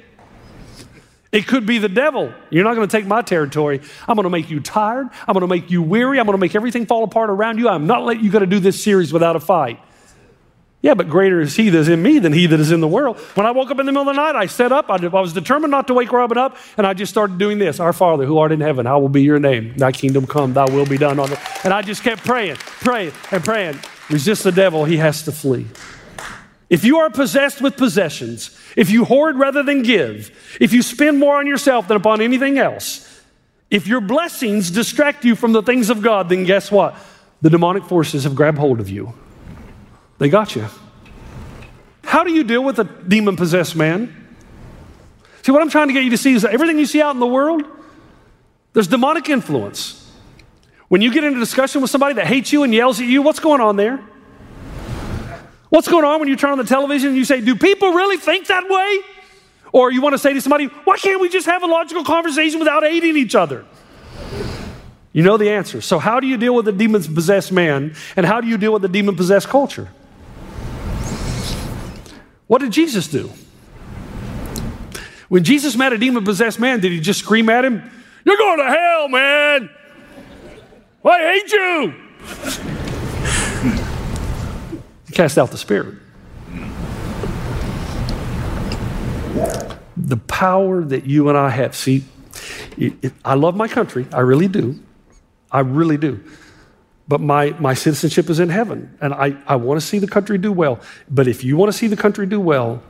It 1.31 1.47
could 1.47 1.67
be 1.67 1.79
the 1.79 1.91
devil. 1.91 2.33
You're 2.49 2.65
not 2.65 2.75
going 2.75 2.89
to 2.89 2.97
take 2.97 3.07
my 3.07 3.21
territory. 3.21 3.83
I'm 4.09 4.17
going 4.17 4.25
to 4.25 4.31
make 4.31 4.49
you 4.49 4.61
tired. 4.61 5.09
I'm 5.27 5.35
going 5.35 5.43
to 5.43 5.47
make 5.47 5.71
you 5.71 5.83
weary. 5.83 6.19
I'm 6.19 6.25
going 6.25 6.37
to 6.37 6.41
make 6.41 6.55
everything 6.55 6.87
fall 6.87 7.05
apart 7.05 7.29
around 7.29 7.59
you. 7.59 7.69
I'm 7.69 7.87
not 7.87 8.05
letting 8.05 8.25
you 8.25 8.31
go 8.31 8.39
to 8.39 8.47
do 8.47 8.59
this 8.59 8.83
series 8.83 9.13
without 9.13 9.37
a 9.37 9.41
fight. 9.41 9.79
Yeah, 10.81 10.95
but 10.95 11.09
greater 11.09 11.41
is 11.41 11.57
he 11.57 11.71
that 11.71 11.79
is 11.79 11.89
in 11.89 12.03
me 12.03 12.21
than 12.21 12.33
he 12.33 12.47
that 12.47 12.61
is 12.61 12.71
in 12.71 12.81
the 12.81 12.87
world. 12.87 13.19
When 13.35 13.47
I 13.47 13.51
woke 13.51 13.71
up 13.71 13.81
in 13.81 13.87
the 13.87 13.91
middle 13.91 14.09
of 14.09 14.15
the 14.15 14.23
night, 14.23 14.37
I 14.37 14.47
sat 14.47 14.71
up. 14.71 14.89
I, 14.89 14.95
I 14.95 15.21
was 15.21 15.33
determined 15.33 15.73
not 15.73 15.89
to 15.89 15.95
wake 15.95 16.13
Robin 16.13 16.39
up, 16.39 16.57
and 16.77 16.87
I 16.87 16.95
just 16.95 17.11
started 17.11 17.37
doing 17.37 17.59
this 17.59 17.81
Our 17.81 17.93
Father, 17.93 18.25
who 18.25 18.39
art 18.39 18.53
in 18.53 18.61
heaven, 18.61 18.87
how 18.87 19.01
will 19.01 19.09
be 19.09 19.23
your 19.23 19.41
name? 19.41 19.75
Thy 19.77 19.91
kingdom 19.91 20.27
come, 20.27 20.53
thy 20.53 20.67
will 20.67 20.87
be 20.87 20.97
done 20.97 21.19
on 21.19 21.33
earth. 21.33 21.65
And 21.65 21.75
I 21.75 21.83
just 21.83 22.05
kept 22.05 22.25
praying, 22.25 22.57
praying, 22.57 23.13
and 23.33 23.45
praying. 23.45 23.81
Resist 24.09 24.45
the 24.45 24.53
devil, 24.53 24.85
he 24.85 24.99
has 24.99 25.25
to 25.25 25.33
flee. 25.33 25.67
If 26.71 26.85
you 26.85 26.99
are 26.99 27.11
possessed 27.11 27.61
with 27.61 27.77
possessions, 27.77 28.57
if 28.77 28.91
you 28.91 29.05
hoard 29.05 29.37
rather 29.37 29.63
than 29.63 29.83
give, 29.83 30.31
if 30.61 30.73
you 30.73 30.83
spend 30.83 31.19
more 31.19 31.39
on 31.39 31.47
yourself 31.47 31.89
than 31.89 31.97
upon 31.97 32.21
anything 32.21 32.59
else, 32.59 33.05
if 33.71 33.87
your 33.87 34.01
blessings 34.01 34.71
distract 34.71 35.25
you 35.25 35.35
from 35.35 35.53
the 35.53 35.63
things 35.63 35.91
of 35.91 36.03
God, 36.03 36.29
then 36.29 36.45
guess 36.45 36.71
what? 36.71 36.95
The 37.43 37.51
demonic 37.51 37.85
forces 37.85 38.25
have 38.25 38.35
grabbed 38.35 38.59
hold 38.59 38.81
of 38.81 38.89
you. 38.89 39.13
They 40.19 40.29
got 40.29 40.55
you. 40.57 40.67
How 42.05 42.25
do 42.25 42.33
you 42.33 42.45
deal 42.45 42.65
with 42.65 42.79
a 42.79 42.85
demon 42.85 43.37
possessed 43.37 43.77
man? 43.77 44.15
See, 45.43 45.53
what 45.53 45.63
I'm 45.63 45.71
trying 45.71 45.89
to 45.89 45.95
get 45.95 46.05
you 46.05 46.11
to 46.11 46.19
see 46.19 46.35
is 46.35 46.43
that 46.43 46.53
everything 46.53 46.79
you 46.79 46.87
see 46.87 47.01
out 47.01 47.15
in 47.15 47.21
the 47.21 47.27
world, 47.27 47.63
there's 48.73 48.89
demonic 48.89 49.29
influence. 49.29 50.11
When 50.89 51.03
you 51.03 51.13
get 51.13 51.25
into 51.25 51.39
discussion 51.39 51.83
with 51.83 51.91
somebody 51.91 52.15
that 52.15 52.27
hates 52.27 52.53
you 52.53 52.63
and 52.63 52.75
yells 52.75 53.01
at 53.01 53.07
you, 53.07 53.23
what's 53.23 53.41
going 53.41 53.61
on 53.61 53.77
there? 53.77 54.03
What's 55.69 55.87
going 55.87 56.05
on 56.05 56.19
when 56.19 56.29
you 56.29 56.37
turn 56.37 56.53
on 56.53 56.59
the 56.59 56.65
television 56.65 57.09
and 57.09 57.17
you 57.17 57.25
say, 57.25 57.41
Do 57.41 57.55
people 57.55 57.93
really 57.93 58.17
think 58.17 58.47
that 58.47 58.69
way? 58.69 59.01
Or 59.71 59.93
you 59.93 60.01
want 60.01 60.15
to 60.15 60.19
say 60.19 60.33
to 60.33 60.41
somebody, 60.41 60.67
Why 60.85 60.97
can't 60.97 61.21
we 61.21 61.29
just 61.29 61.47
have 61.47 61.63
a 61.63 61.67
logical 61.67 62.05
conversation 62.05 62.59
without 62.59 62.83
hating 62.83 63.17
each 63.17 63.35
other? 63.35 63.67
You 65.13 65.23
know 65.23 65.37
the 65.37 65.51
answer. 65.51 65.81
So, 65.81 65.99
how 65.99 66.21
do 66.21 66.27
you 66.27 66.37
deal 66.37 66.55
with 66.55 66.69
a 66.69 66.73
demon 66.73 67.03
possessed 67.03 67.53
man? 67.53 67.95
And 68.17 68.25
how 68.25 68.41
do 68.41 68.49
you 68.49 68.57
deal 68.57 68.73
with 68.73 68.85
a 68.85 68.89
demon 68.89 69.17
possessed 69.17 69.49
culture? 69.49 69.89
What 72.49 72.61
did 72.63 72.73
Jesus 72.73 73.07
do? 73.07 73.31
When 75.29 75.45
Jesus 75.45 75.77
met 75.77 75.93
a 75.93 75.99
demon 75.99 76.25
possessed 76.25 76.59
man, 76.59 76.81
did 76.81 76.91
he 76.91 76.99
just 76.99 77.21
scream 77.21 77.49
at 77.51 77.65
him, 77.65 77.89
You're 78.25 78.37
going 78.37 78.59
to 78.59 78.65
hell, 78.65 79.09
man! 79.09 79.71
I 81.05 81.21
hate 81.21 81.53
you! 81.53 81.95
he 85.07 85.13
cast 85.13 85.39
out 85.39 85.51
the 85.51 85.59
spirit. 85.59 85.95
The 89.97 90.17
power 90.17 90.83
that 90.83 91.05
you 91.05 91.29
and 91.29 91.39
I 91.39 91.51
have. 91.51 91.77
See, 91.77 92.05
it, 92.77 92.95
it, 93.03 93.13
I 93.25 93.35
love 93.35 93.57
my 93.57 93.69
country, 93.69 94.07
I 94.13 94.21
really 94.21 94.49
do. 94.49 94.79
I 95.51 95.61
really 95.61 95.97
do 95.97 96.23
but 97.09 97.21
my, 97.23 97.51
my 97.59 97.75
citizenship 97.75 98.29
is 98.29 98.39
in 98.39 98.51
heaven. 98.51 98.97
And 99.01 99.15
I, 99.15 99.37
I 99.47 99.57
want 99.57 99.81
to 99.81 99.87
see 99.87 99.99
the 99.99 100.07
country 100.07 100.39
do 100.39 100.53
well. 100.53 100.79
But 101.11 101.27
if 101.27 101.43
you 101.43 101.57
want 101.57 101.73
to 101.73 101.77
see 101.77 101.87
the 101.87 101.97
country 101.97 102.27
do 102.27 102.39
well, 102.39 102.83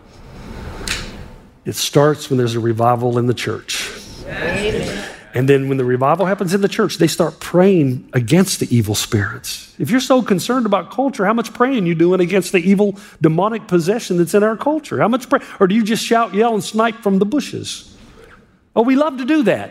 it 1.64 1.76
starts 1.76 2.28
when 2.28 2.36
there's 2.36 2.56
a 2.56 2.60
revival 2.60 3.16
in 3.16 3.26
the 3.26 3.34
church. 3.34 3.90
Amen. 4.26 5.08
And 5.34 5.48
then 5.48 5.68
when 5.68 5.76
the 5.76 5.84
revival 5.84 6.26
happens 6.26 6.54
in 6.54 6.62
the 6.62 6.68
church, 6.68 6.96
they 6.96 7.06
start 7.06 7.38
praying 7.38 8.08
against 8.12 8.60
the 8.60 8.74
evil 8.74 8.94
spirits. 8.94 9.72
If 9.78 9.90
you're 9.90 10.00
so 10.00 10.22
concerned 10.22 10.66
about 10.66 10.90
culture, 10.90 11.24
how 11.24 11.34
much 11.34 11.52
praying 11.52 11.86
you 11.86 11.94
doing 11.94 12.20
against 12.20 12.50
the 12.52 12.58
evil 12.58 12.98
demonic 13.20 13.68
possession 13.68 14.16
that's 14.16 14.34
in 14.34 14.42
our 14.42 14.56
culture? 14.56 14.98
How 14.98 15.06
much 15.06 15.28
pray? 15.28 15.40
Or 15.60 15.68
do 15.68 15.74
you 15.74 15.84
just 15.84 16.04
shout, 16.04 16.34
yell, 16.34 16.54
and 16.54 16.64
snipe 16.64 16.96
from 17.02 17.18
the 17.18 17.26
bushes? 17.26 17.94
Oh, 18.74 18.82
we 18.82 18.96
love 18.96 19.18
to 19.18 19.24
do 19.24 19.44
that. 19.44 19.70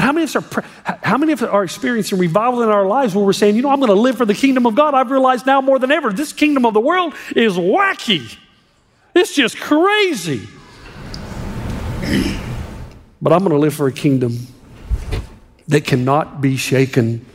But 0.00 0.06
how 0.06 0.12
many 0.12 0.24
of 0.24 0.34
us 0.34 0.54
are 0.54 0.64
how 1.02 1.18
many 1.18 1.32
of 1.32 1.42
us 1.42 1.48
are 1.50 1.62
experiencing 1.62 2.18
revival 2.18 2.62
in 2.62 2.70
our 2.70 2.86
lives 2.86 3.14
where 3.14 3.22
we're 3.22 3.34
saying, 3.34 3.56
you 3.56 3.60
know, 3.60 3.68
I'm 3.68 3.80
going 3.80 3.90
to 3.90 4.00
live 4.00 4.16
for 4.16 4.24
the 4.24 4.32
kingdom 4.32 4.64
of 4.64 4.74
God? 4.74 4.94
I've 4.94 5.10
realized 5.10 5.44
now 5.44 5.60
more 5.60 5.78
than 5.78 5.90
ever, 5.90 6.10
this 6.10 6.32
kingdom 6.32 6.64
of 6.64 6.72
the 6.72 6.80
world 6.80 7.12
is 7.36 7.58
wacky. 7.58 8.34
It's 9.14 9.34
just 9.34 9.60
crazy. 9.60 10.48
But 13.20 13.34
I'm 13.34 13.40
going 13.40 13.50
to 13.50 13.58
live 13.58 13.74
for 13.74 13.88
a 13.88 13.92
kingdom 13.92 14.46
that 15.68 15.84
cannot 15.84 16.40
be 16.40 16.56
shaken. 16.56 17.26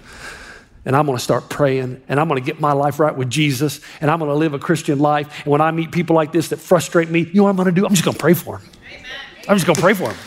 And 0.85 0.95
I'm 0.95 1.05
going 1.05 1.19
to 1.19 1.23
start 1.23 1.49
praying 1.49 2.01
and 2.07 2.19
I'm 2.19 2.27
going 2.27 2.41
to 2.41 2.45
get 2.45 2.59
my 2.59 2.71
life 2.71 2.99
right 2.99 3.15
with 3.15 3.29
Jesus 3.29 3.79
and 4.01 4.09
I'm 4.09 4.17
going 4.17 4.31
to 4.31 4.37
live 4.37 4.55
a 4.55 4.59
Christian 4.59 4.97
life. 4.97 5.43
And 5.43 5.51
when 5.51 5.61
I 5.61 5.69
meet 5.69 5.91
people 5.91 6.15
like 6.15 6.31
this 6.31 6.49
that 6.49 6.57
frustrate 6.57 7.11
me, 7.11 7.19
you 7.19 7.35
know 7.35 7.43
what 7.43 7.51
I'm 7.51 7.57
going 7.57 7.67
to 7.67 7.71
do? 7.71 7.85
I'm 7.85 7.93
just 7.93 8.05
going 8.05 8.15
to 8.15 8.19
pray 8.19 8.33
for 8.33 8.57
them. 8.57 8.67
Amen. 8.91 9.11
I'm 9.47 9.55
just 9.55 9.67
going 9.67 9.75
to 9.75 9.81
pray 9.83 9.93
for 9.93 10.07
them. 10.07 10.17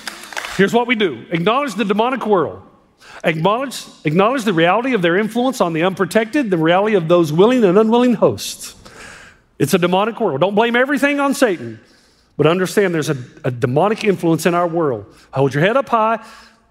Here's 0.58 0.72
what 0.72 0.88
we 0.88 0.96
do 0.96 1.24
acknowledge 1.30 1.74
the 1.74 1.84
demonic 1.84 2.26
world. 2.26 2.62
Acknowledge, 3.22 3.84
acknowledge 4.04 4.42
the 4.42 4.52
reality 4.52 4.92
of 4.92 5.02
their 5.02 5.16
influence 5.16 5.60
on 5.60 5.72
the 5.72 5.84
unprotected, 5.84 6.50
the 6.50 6.58
reality 6.58 6.96
of 6.96 7.06
those 7.06 7.32
willing 7.32 7.62
and 7.62 7.78
unwilling 7.78 8.14
hosts. 8.14 8.74
It's 9.60 9.72
a 9.72 9.78
demonic 9.78 10.20
world. 10.20 10.40
Don't 10.40 10.56
blame 10.56 10.74
everything 10.74 11.20
on 11.20 11.32
Satan. 11.32 11.78
But 12.36 12.48
understand 12.48 12.92
there's 12.92 13.08
a, 13.08 13.16
a 13.44 13.52
demonic 13.52 14.02
influence 14.02 14.46
in 14.46 14.54
our 14.54 14.66
world. 14.66 15.06
Hold 15.32 15.54
your 15.54 15.62
head 15.62 15.76
up 15.76 15.88
high. 15.88 16.24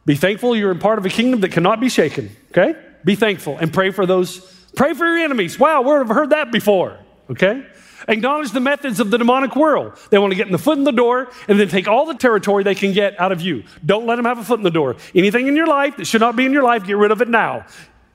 Be 0.06 0.16
thankful 0.16 0.54
you're 0.54 0.72
in 0.72 0.80
part 0.80 1.00
of 1.00 1.06
a 1.06 1.10
kingdom 1.10 1.40
that 1.42 1.54
cannot 1.54 1.80
be 1.80 1.88
shaken. 1.88 2.30
Okay? 2.52 2.76
Be 3.06 3.16
thankful 3.16 3.58
and 3.58 3.72
pray 3.74 3.92
for 3.92 4.06
those. 4.06 4.40
Pray 4.76 4.96
for 4.96 5.06
your 5.06 5.18
enemies. 5.18 5.58
Wow, 5.58 5.82
we've 5.82 6.10
heard 6.10 6.32
that 6.32 6.52
before. 6.52 7.00
Okay? 7.30 7.66
Acknowledge 8.08 8.52
the 8.52 8.60
methods 8.60 9.00
of 9.00 9.12
the 9.12 9.18
demonic 9.18 9.56
world. 9.56 9.98
They 10.10 10.18
want 10.18 10.32
to 10.32 10.36
get 10.36 10.46
in 10.46 10.52
the 10.52 10.58
foot 10.58 10.78
in 10.78 10.84
the 10.84 10.92
door 10.92 11.30
and 11.48 11.60
then 11.60 11.68
take 11.68 11.88
all 11.88 12.06
the 12.06 12.14
territory 12.14 12.64
they 12.64 12.76
can 12.76 12.94
get 12.94 13.20
out 13.20 13.32
of 13.32 13.42
you. 13.42 13.64
Don't 13.86 14.06
let 14.06 14.16
them 14.16 14.26
have 14.26 14.38
a 14.38 14.44
foot 14.44 14.60
in 14.60 14.64
the 14.64 14.72
door. 14.72 14.96
Anything 15.14 15.48
in 15.48 15.56
your 15.56 15.68
life 15.68 15.98
that 15.98 16.06
should 16.06 16.22
not 16.22 16.36
be 16.36 16.46
in 16.46 16.54
your 16.54 16.64
life, 16.64 16.86
get 16.86 16.96
rid 16.96 17.12
of 17.12 17.22
it 17.22 17.28
now. 17.28 17.66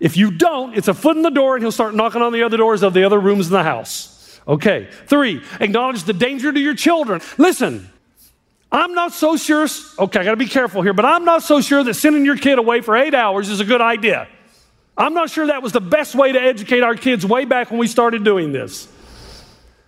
If 0.01 0.17
you 0.17 0.31
don't, 0.31 0.77
it's 0.77 0.89
a 0.89 0.95
foot 0.95 1.17
in 1.17 1.23
the 1.23 1.31
door 1.31 1.57
and 1.57 1.63
he'll 1.63 1.73
start 1.73 1.95
knocking 1.95 2.23
on 2.23 2.33
the 2.33 2.43
other 2.43 2.57
doors 2.57 2.83
of 2.83 2.95
the 2.95 3.05
other 3.05 3.21
rooms 3.21 3.49
in 3.49 3.53
the 3.53 3.63
house. 3.63 4.41
Okay. 4.49 4.89
Three, 5.07 5.43
acknowledge 5.61 6.05
the 6.05 6.13
danger 6.13 6.53
to 6.53 6.59
your 6.59 6.75
children. 6.75 7.21
Listen, 7.37 7.89
I'm 8.71 8.95
not 8.95 9.13
so 9.13 9.37
sure, 9.37 9.69
okay, 9.99 10.21
I 10.21 10.25
gotta 10.25 10.37
be 10.37 10.47
careful 10.47 10.81
here, 10.81 10.95
but 10.95 11.05
I'm 11.05 11.25
not 11.25 11.43
so 11.43 11.61
sure 11.61 11.85
that 11.85 11.95
sending 11.95 12.25
your 12.25 12.39
kid 12.39 12.59
away 12.59 12.81
for 12.81 12.97
eight 12.97 13.15
hours 13.15 13.51
is 13.51 13.61
a 13.61 13.65
good 13.65 13.83
idea. 13.83 14.27
I'm 14.97 15.15
not 15.15 15.31
sure 15.31 15.47
that 15.49 15.63
was 15.63 15.73
the 15.73 15.81
best 15.81 16.15
way 16.15 16.33
to 16.33 16.41
educate 16.41 16.83
our 16.83 16.95
kids 16.95 17.27
way 17.27 17.45
back 17.45 17.71
when 17.71 17.79
we 17.79 17.87
started 17.87 18.25
doing 18.25 18.53
this. 18.53 18.89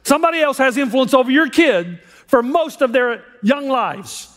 Somebody 0.05 0.41
else 0.41 0.59
has 0.59 0.77
influence 0.77 1.15
over 1.15 1.31
your 1.31 1.49
kid 1.49 2.01
for 2.27 2.43
most 2.43 2.83
of 2.83 2.93
their 2.93 3.25
young 3.43 3.69
lives. 3.69 4.31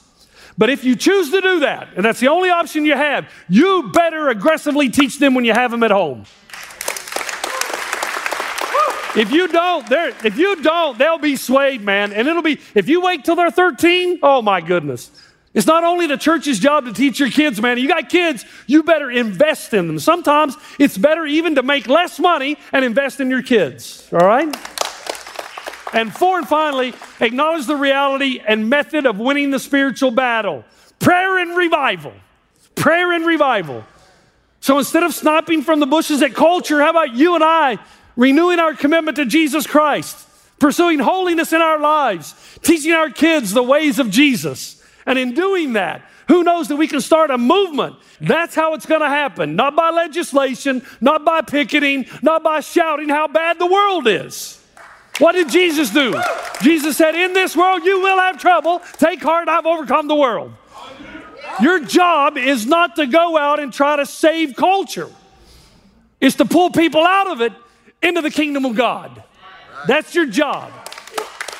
But 0.57 0.69
if 0.69 0.83
you 0.83 0.95
choose 0.95 1.29
to 1.31 1.41
do 1.41 1.59
that, 1.59 1.89
and 1.95 2.03
that's 2.03 2.19
the 2.19 2.29
only 2.29 2.49
option 2.49 2.83
you 2.83 2.95
have, 2.95 3.31
you 3.47 3.91
better 3.93 4.29
aggressively 4.29 4.89
teach 4.89 5.19
them 5.19 5.35
when 5.35 5.45
you 5.45 5.53
have 5.53 5.69
them 5.69 5.83
at 5.83 5.91
home. 5.91 6.25
If 9.15 9.31
you 9.31 9.47
don't, 9.47 9.91
if 10.23 10.37
you 10.37 10.61
don't, 10.61 10.97
they'll 10.97 11.17
be 11.17 11.35
swayed, 11.35 11.81
man. 11.81 12.13
And 12.13 12.27
it'll 12.27 12.43
be, 12.43 12.59
if 12.75 12.87
you 12.87 13.01
wait 13.01 13.25
till 13.25 13.35
they're 13.35 13.51
13, 13.51 14.19
oh 14.23 14.41
my 14.41 14.61
goodness. 14.61 15.11
It's 15.53 15.65
not 15.65 15.83
only 15.83 16.05
the 16.05 16.17
church's 16.17 16.59
job 16.59 16.85
to 16.85 16.93
teach 16.93 17.19
your 17.19 17.31
kids, 17.31 17.59
man. 17.59 17.79
You 17.79 17.87
got 17.87 18.09
kids, 18.09 18.45
you 18.67 18.83
better 18.83 19.09
invest 19.09 19.73
in 19.73 19.87
them. 19.87 19.97
Sometimes 19.97 20.55
it's 20.77 20.97
better 20.97 21.25
even 21.25 21.55
to 21.55 21.63
make 21.63 21.87
less 21.87 22.19
money 22.19 22.57
and 22.71 22.85
invest 22.85 23.19
in 23.19 23.31
your 23.31 23.41
kids, 23.41 24.07
all 24.13 24.19
right? 24.19 24.55
And 25.93 26.13
four 26.13 26.37
and 26.37 26.47
finally, 26.47 26.93
acknowledge 27.19 27.65
the 27.65 27.75
reality 27.75 28.41
and 28.45 28.69
method 28.69 29.05
of 29.05 29.19
winning 29.19 29.51
the 29.51 29.59
spiritual 29.59 30.11
battle 30.11 30.65
prayer 30.99 31.37
and 31.37 31.55
revival. 31.55 32.13
Prayer 32.75 33.11
and 33.13 33.25
revival. 33.25 33.85
So 34.59 34.77
instead 34.77 35.03
of 35.03 35.13
sniping 35.13 35.61
from 35.61 35.79
the 35.79 35.85
bushes 35.85 36.21
at 36.21 36.33
culture, 36.33 36.81
how 36.81 36.89
about 36.89 37.13
you 37.13 37.35
and 37.35 37.43
I 37.43 37.79
renewing 38.17 38.59
our 38.59 38.73
commitment 38.73 39.15
to 39.17 39.25
Jesus 39.25 39.65
Christ, 39.65 40.17
pursuing 40.59 40.99
holiness 40.99 41.53
in 41.53 41.61
our 41.61 41.79
lives, 41.79 42.35
teaching 42.63 42.91
our 42.91 43.09
kids 43.09 43.53
the 43.53 43.63
ways 43.63 43.99
of 43.99 44.09
Jesus. 44.09 44.83
And 45.05 45.17
in 45.17 45.33
doing 45.33 45.73
that, 45.73 46.01
who 46.27 46.43
knows 46.43 46.67
that 46.67 46.75
we 46.75 46.87
can 46.87 46.99
start 46.99 47.31
a 47.31 47.37
movement? 47.37 47.95
That's 48.19 48.55
how 48.55 48.73
it's 48.73 48.85
going 48.85 49.01
to 49.01 49.07
happen. 49.07 49.55
Not 49.55 49.75
by 49.75 49.91
legislation, 49.91 50.85
not 50.99 51.23
by 51.23 51.41
picketing, 51.41 52.07
not 52.21 52.43
by 52.43 52.59
shouting 52.59 53.07
how 53.07 53.27
bad 53.27 53.59
the 53.59 53.67
world 53.67 54.07
is. 54.07 54.61
What 55.19 55.33
did 55.33 55.49
Jesus 55.49 55.89
do? 55.89 56.13
Jesus 56.61 56.97
said, 56.97 57.15
In 57.15 57.33
this 57.33 57.55
world 57.55 57.83
you 57.83 58.01
will 58.01 58.17
have 58.17 58.39
trouble. 58.39 58.81
Take 58.97 59.21
heart, 59.21 59.47
I've 59.47 59.65
overcome 59.65 60.07
the 60.07 60.15
world. 60.15 60.53
Your 61.61 61.79
job 61.79 62.37
is 62.37 62.65
not 62.65 62.95
to 62.97 63.07
go 63.07 63.37
out 63.37 63.59
and 63.59 63.73
try 63.73 63.95
to 63.95 64.05
save 64.05 64.55
culture, 64.55 65.09
it's 66.21 66.35
to 66.35 66.45
pull 66.45 66.69
people 66.69 67.05
out 67.05 67.27
of 67.27 67.41
it 67.41 67.53
into 68.01 68.21
the 68.21 68.31
kingdom 68.31 68.65
of 68.65 68.75
God. 68.75 69.23
That's 69.87 70.13
your 70.13 70.25
job. 70.25 70.71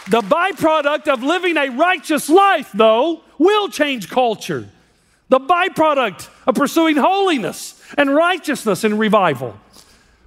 The 0.10 0.22
byproduct 0.22 1.08
of 1.08 1.22
living 1.22 1.58
a 1.58 1.70
righteous 1.70 2.30
life, 2.30 2.72
though, 2.74 3.22
will 3.38 3.70
change 3.70 4.10
culture. 4.10 4.70
The 5.30 5.40
byproduct 5.40 6.30
of 6.48 6.56
pursuing 6.56 6.96
holiness 6.96 7.82
and 7.98 8.14
righteousness 8.14 8.84
and 8.84 8.98
revival 8.98 9.58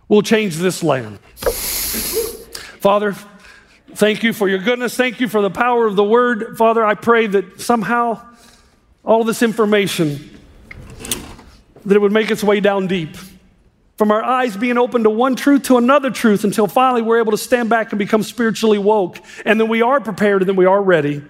will 0.08 0.22
change 0.22 0.56
this 0.56 0.82
land. 0.82 1.18
Father, 2.80 3.14
thank 3.94 4.22
you 4.22 4.32
for 4.32 4.48
your 4.48 4.58
goodness. 4.58 4.96
Thank 4.96 5.20
you 5.20 5.28
for 5.28 5.42
the 5.42 5.50
power 5.50 5.86
of 5.86 5.96
the 5.96 6.04
word. 6.04 6.56
Father, 6.56 6.82
I 6.82 6.94
pray 6.94 7.26
that 7.26 7.60
somehow 7.60 8.26
all 9.04 9.22
this 9.22 9.42
information 9.42 10.38
that 11.84 11.94
it 11.94 12.00
would 12.00 12.10
make 12.10 12.30
its 12.30 12.42
way 12.42 12.60
down 12.60 12.86
deep 12.86 13.16
from 13.98 14.10
our 14.10 14.24
eyes 14.24 14.56
being 14.56 14.78
open 14.78 15.02
to 15.02 15.10
one 15.10 15.36
truth 15.36 15.64
to 15.64 15.76
another 15.76 16.10
truth 16.10 16.42
until 16.42 16.66
finally 16.66 17.02
we're 17.02 17.18
able 17.18 17.32
to 17.32 17.38
stand 17.38 17.68
back 17.68 17.92
and 17.92 17.98
become 17.98 18.22
spiritually 18.22 18.78
woke. 18.78 19.18
And 19.44 19.60
then 19.60 19.68
we 19.68 19.82
are 19.82 20.00
prepared 20.00 20.40
and 20.40 20.48
then 20.48 20.56
we 20.56 20.64
are 20.64 20.82
ready. 20.82 21.22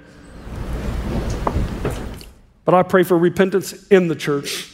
But 2.65 2.75
I 2.75 2.85
pray 2.85 3.03
for 3.03 3.19
repentance 3.19 3.89
in 3.89 4.07
the 4.07 4.15
church, 4.15 4.73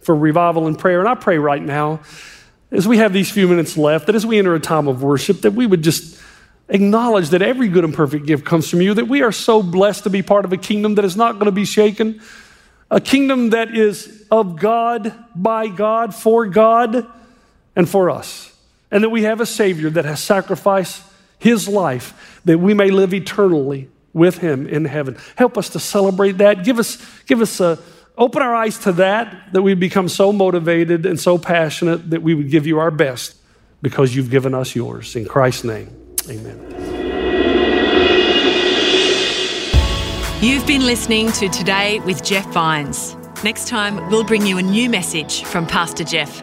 for 0.00 0.16
revival 0.16 0.66
and 0.66 0.78
prayer. 0.78 1.00
And 1.00 1.08
I 1.08 1.16
pray 1.16 1.36
right 1.36 1.62
now, 1.62 2.00
as 2.74 2.88
we 2.88 2.98
have 2.98 3.12
these 3.12 3.30
few 3.30 3.46
minutes 3.46 3.76
left, 3.76 4.06
that 4.06 4.16
as 4.16 4.26
we 4.26 4.36
enter 4.36 4.54
a 4.54 4.60
time 4.60 4.88
of 4.88 5.02
worship, 5.02 5.42
that 5.42 5.52
we 5.52 5.64
would 5.64 5.82
just 5.82 6.20
acknowledge 6.68 7.28
that 7.28 7.40
every 7.40 7.68
good 7.68 7.84
and 7.84 7.94
perfect 7.94 8.26
gift 8.26 8.44
comes 8.44 8.68
from 8.68 8.80
you, 8.80 8.94
that 8.94 9.06
we 9.06 9.22
are 9.22 9.30
so 9.30 9.62
blessed 9.62 10.02
to 10.04 10.10
be 10.10 10.22
part 10.22 10.44
of 10.44 10.52
a 10.52 10.56
kingdom 10.56 10.96
that 10.96 11.04
is 11.04 11.16
not 11.16 11.34
going 11.34 11.44
to 11.46 11.52
be 11.52 11.64
shaken, 11.64 12.20
a 12.90 13.00
kingdom 13.00 13.50
that 13.50 13.74
is 13.76 14.26
of 14.28 14.58
God, 14.58 15.14
by 15.36 15.68
God, 15.68 16.14
for 16.14 16.46
God 16.46 17.06
and 17.76 17.88
for 17.88 18.10
us. 18.10 18.52
And 18.90 19.04
that 19.04 19.10
we 19.10 19.22
have 19.22 19.40
a 19.40 19.46
Savior 19.46 19.88
that 19.90 20.04
has 20.04 20.20
sacrificed 20.20 21.00
His 21.38 21.68
life 21.68 22.40
that 22.44 22.58
we 22.58 22.74
may 22.74 22.90
live 22.90 23.14
eternally 23.14 23.88
with 24.12 24.38
Him 24.38 24.66
in 24.66 24.84
heaven. 24.84 25.16
Help 25.36 25.56
us 25.56 25.68
to 25.70 25.80
celebrate 25.80 26.38
that. 26.38 26.64
Give 26.64 26.80
us, 26.80 26.98
give 27.26 27.40
us 27.40 27.60
a, 27.60 27.78
open 28.16 28.42
our 28.42 28.54
eyes 28.54 28.78
to 28.80 28.92
that, 28.92 29.52
that 29.52 29.62
we 29.62 29.74
become 29.74 30.08
so 30.08 30.32
motivated 30.32 31.06
and 31.06 31.18
so 31.18 31.38
passionate 31.38 32.10
that 32.10 32.22
we 32.22 32.34
would 32.34 32.50
give 32.50 32.66
you 32.66 32.78
our 32.78 32.90
best 32.90 33.36
because 33.82 34.14
you've 34.14 34.30
given 34.30 34.54
us 34.54 34.74
yours. 34.74 35.16
In 35.16 35.26
Christ's 35.26 35.64
name, 35.64 35.88
amen. 36.28 36.60
You've 40.40 40.66
been 40.66 40.84
listening 40.84 41.32
to 41.32 41.48
Today 41.48 42.00
with 42.00 42.22
Jeff 42.22 42.46
Vines. 42.52 43.16
Next 43.42 43.66
time, 43.66 44.10
we'll 44.10 44.24
bring 44.24 44.46
you 44.46 44.58
a 44.58 44.62
new 44.62 44.88
message 44.88 45.42
from 45.44 45.66
Pastor 45.66 46.04
Jeff. 46.04 46.42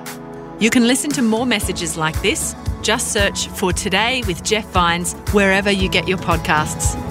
You 0.60 0.70
can 0.70 0.88
listen 0.88 1.10
to 1.12 1.22
more 1.22 1.46
messages 1.46 1.98
like 1.98 2.20
this. 2.22 2.56
Just 2.82 3.14
search 3.14 3.48
for 3.48 3.72
Today 3.72 4.24
with 4.28 4.44
Jeff 4.44 4.66
Vines 4.70 5.14
wherever 5.34 5.72
you 5.72 5.88
get 5.90 6.08
your 6.08 6.18
podcasts. 6.18 7.11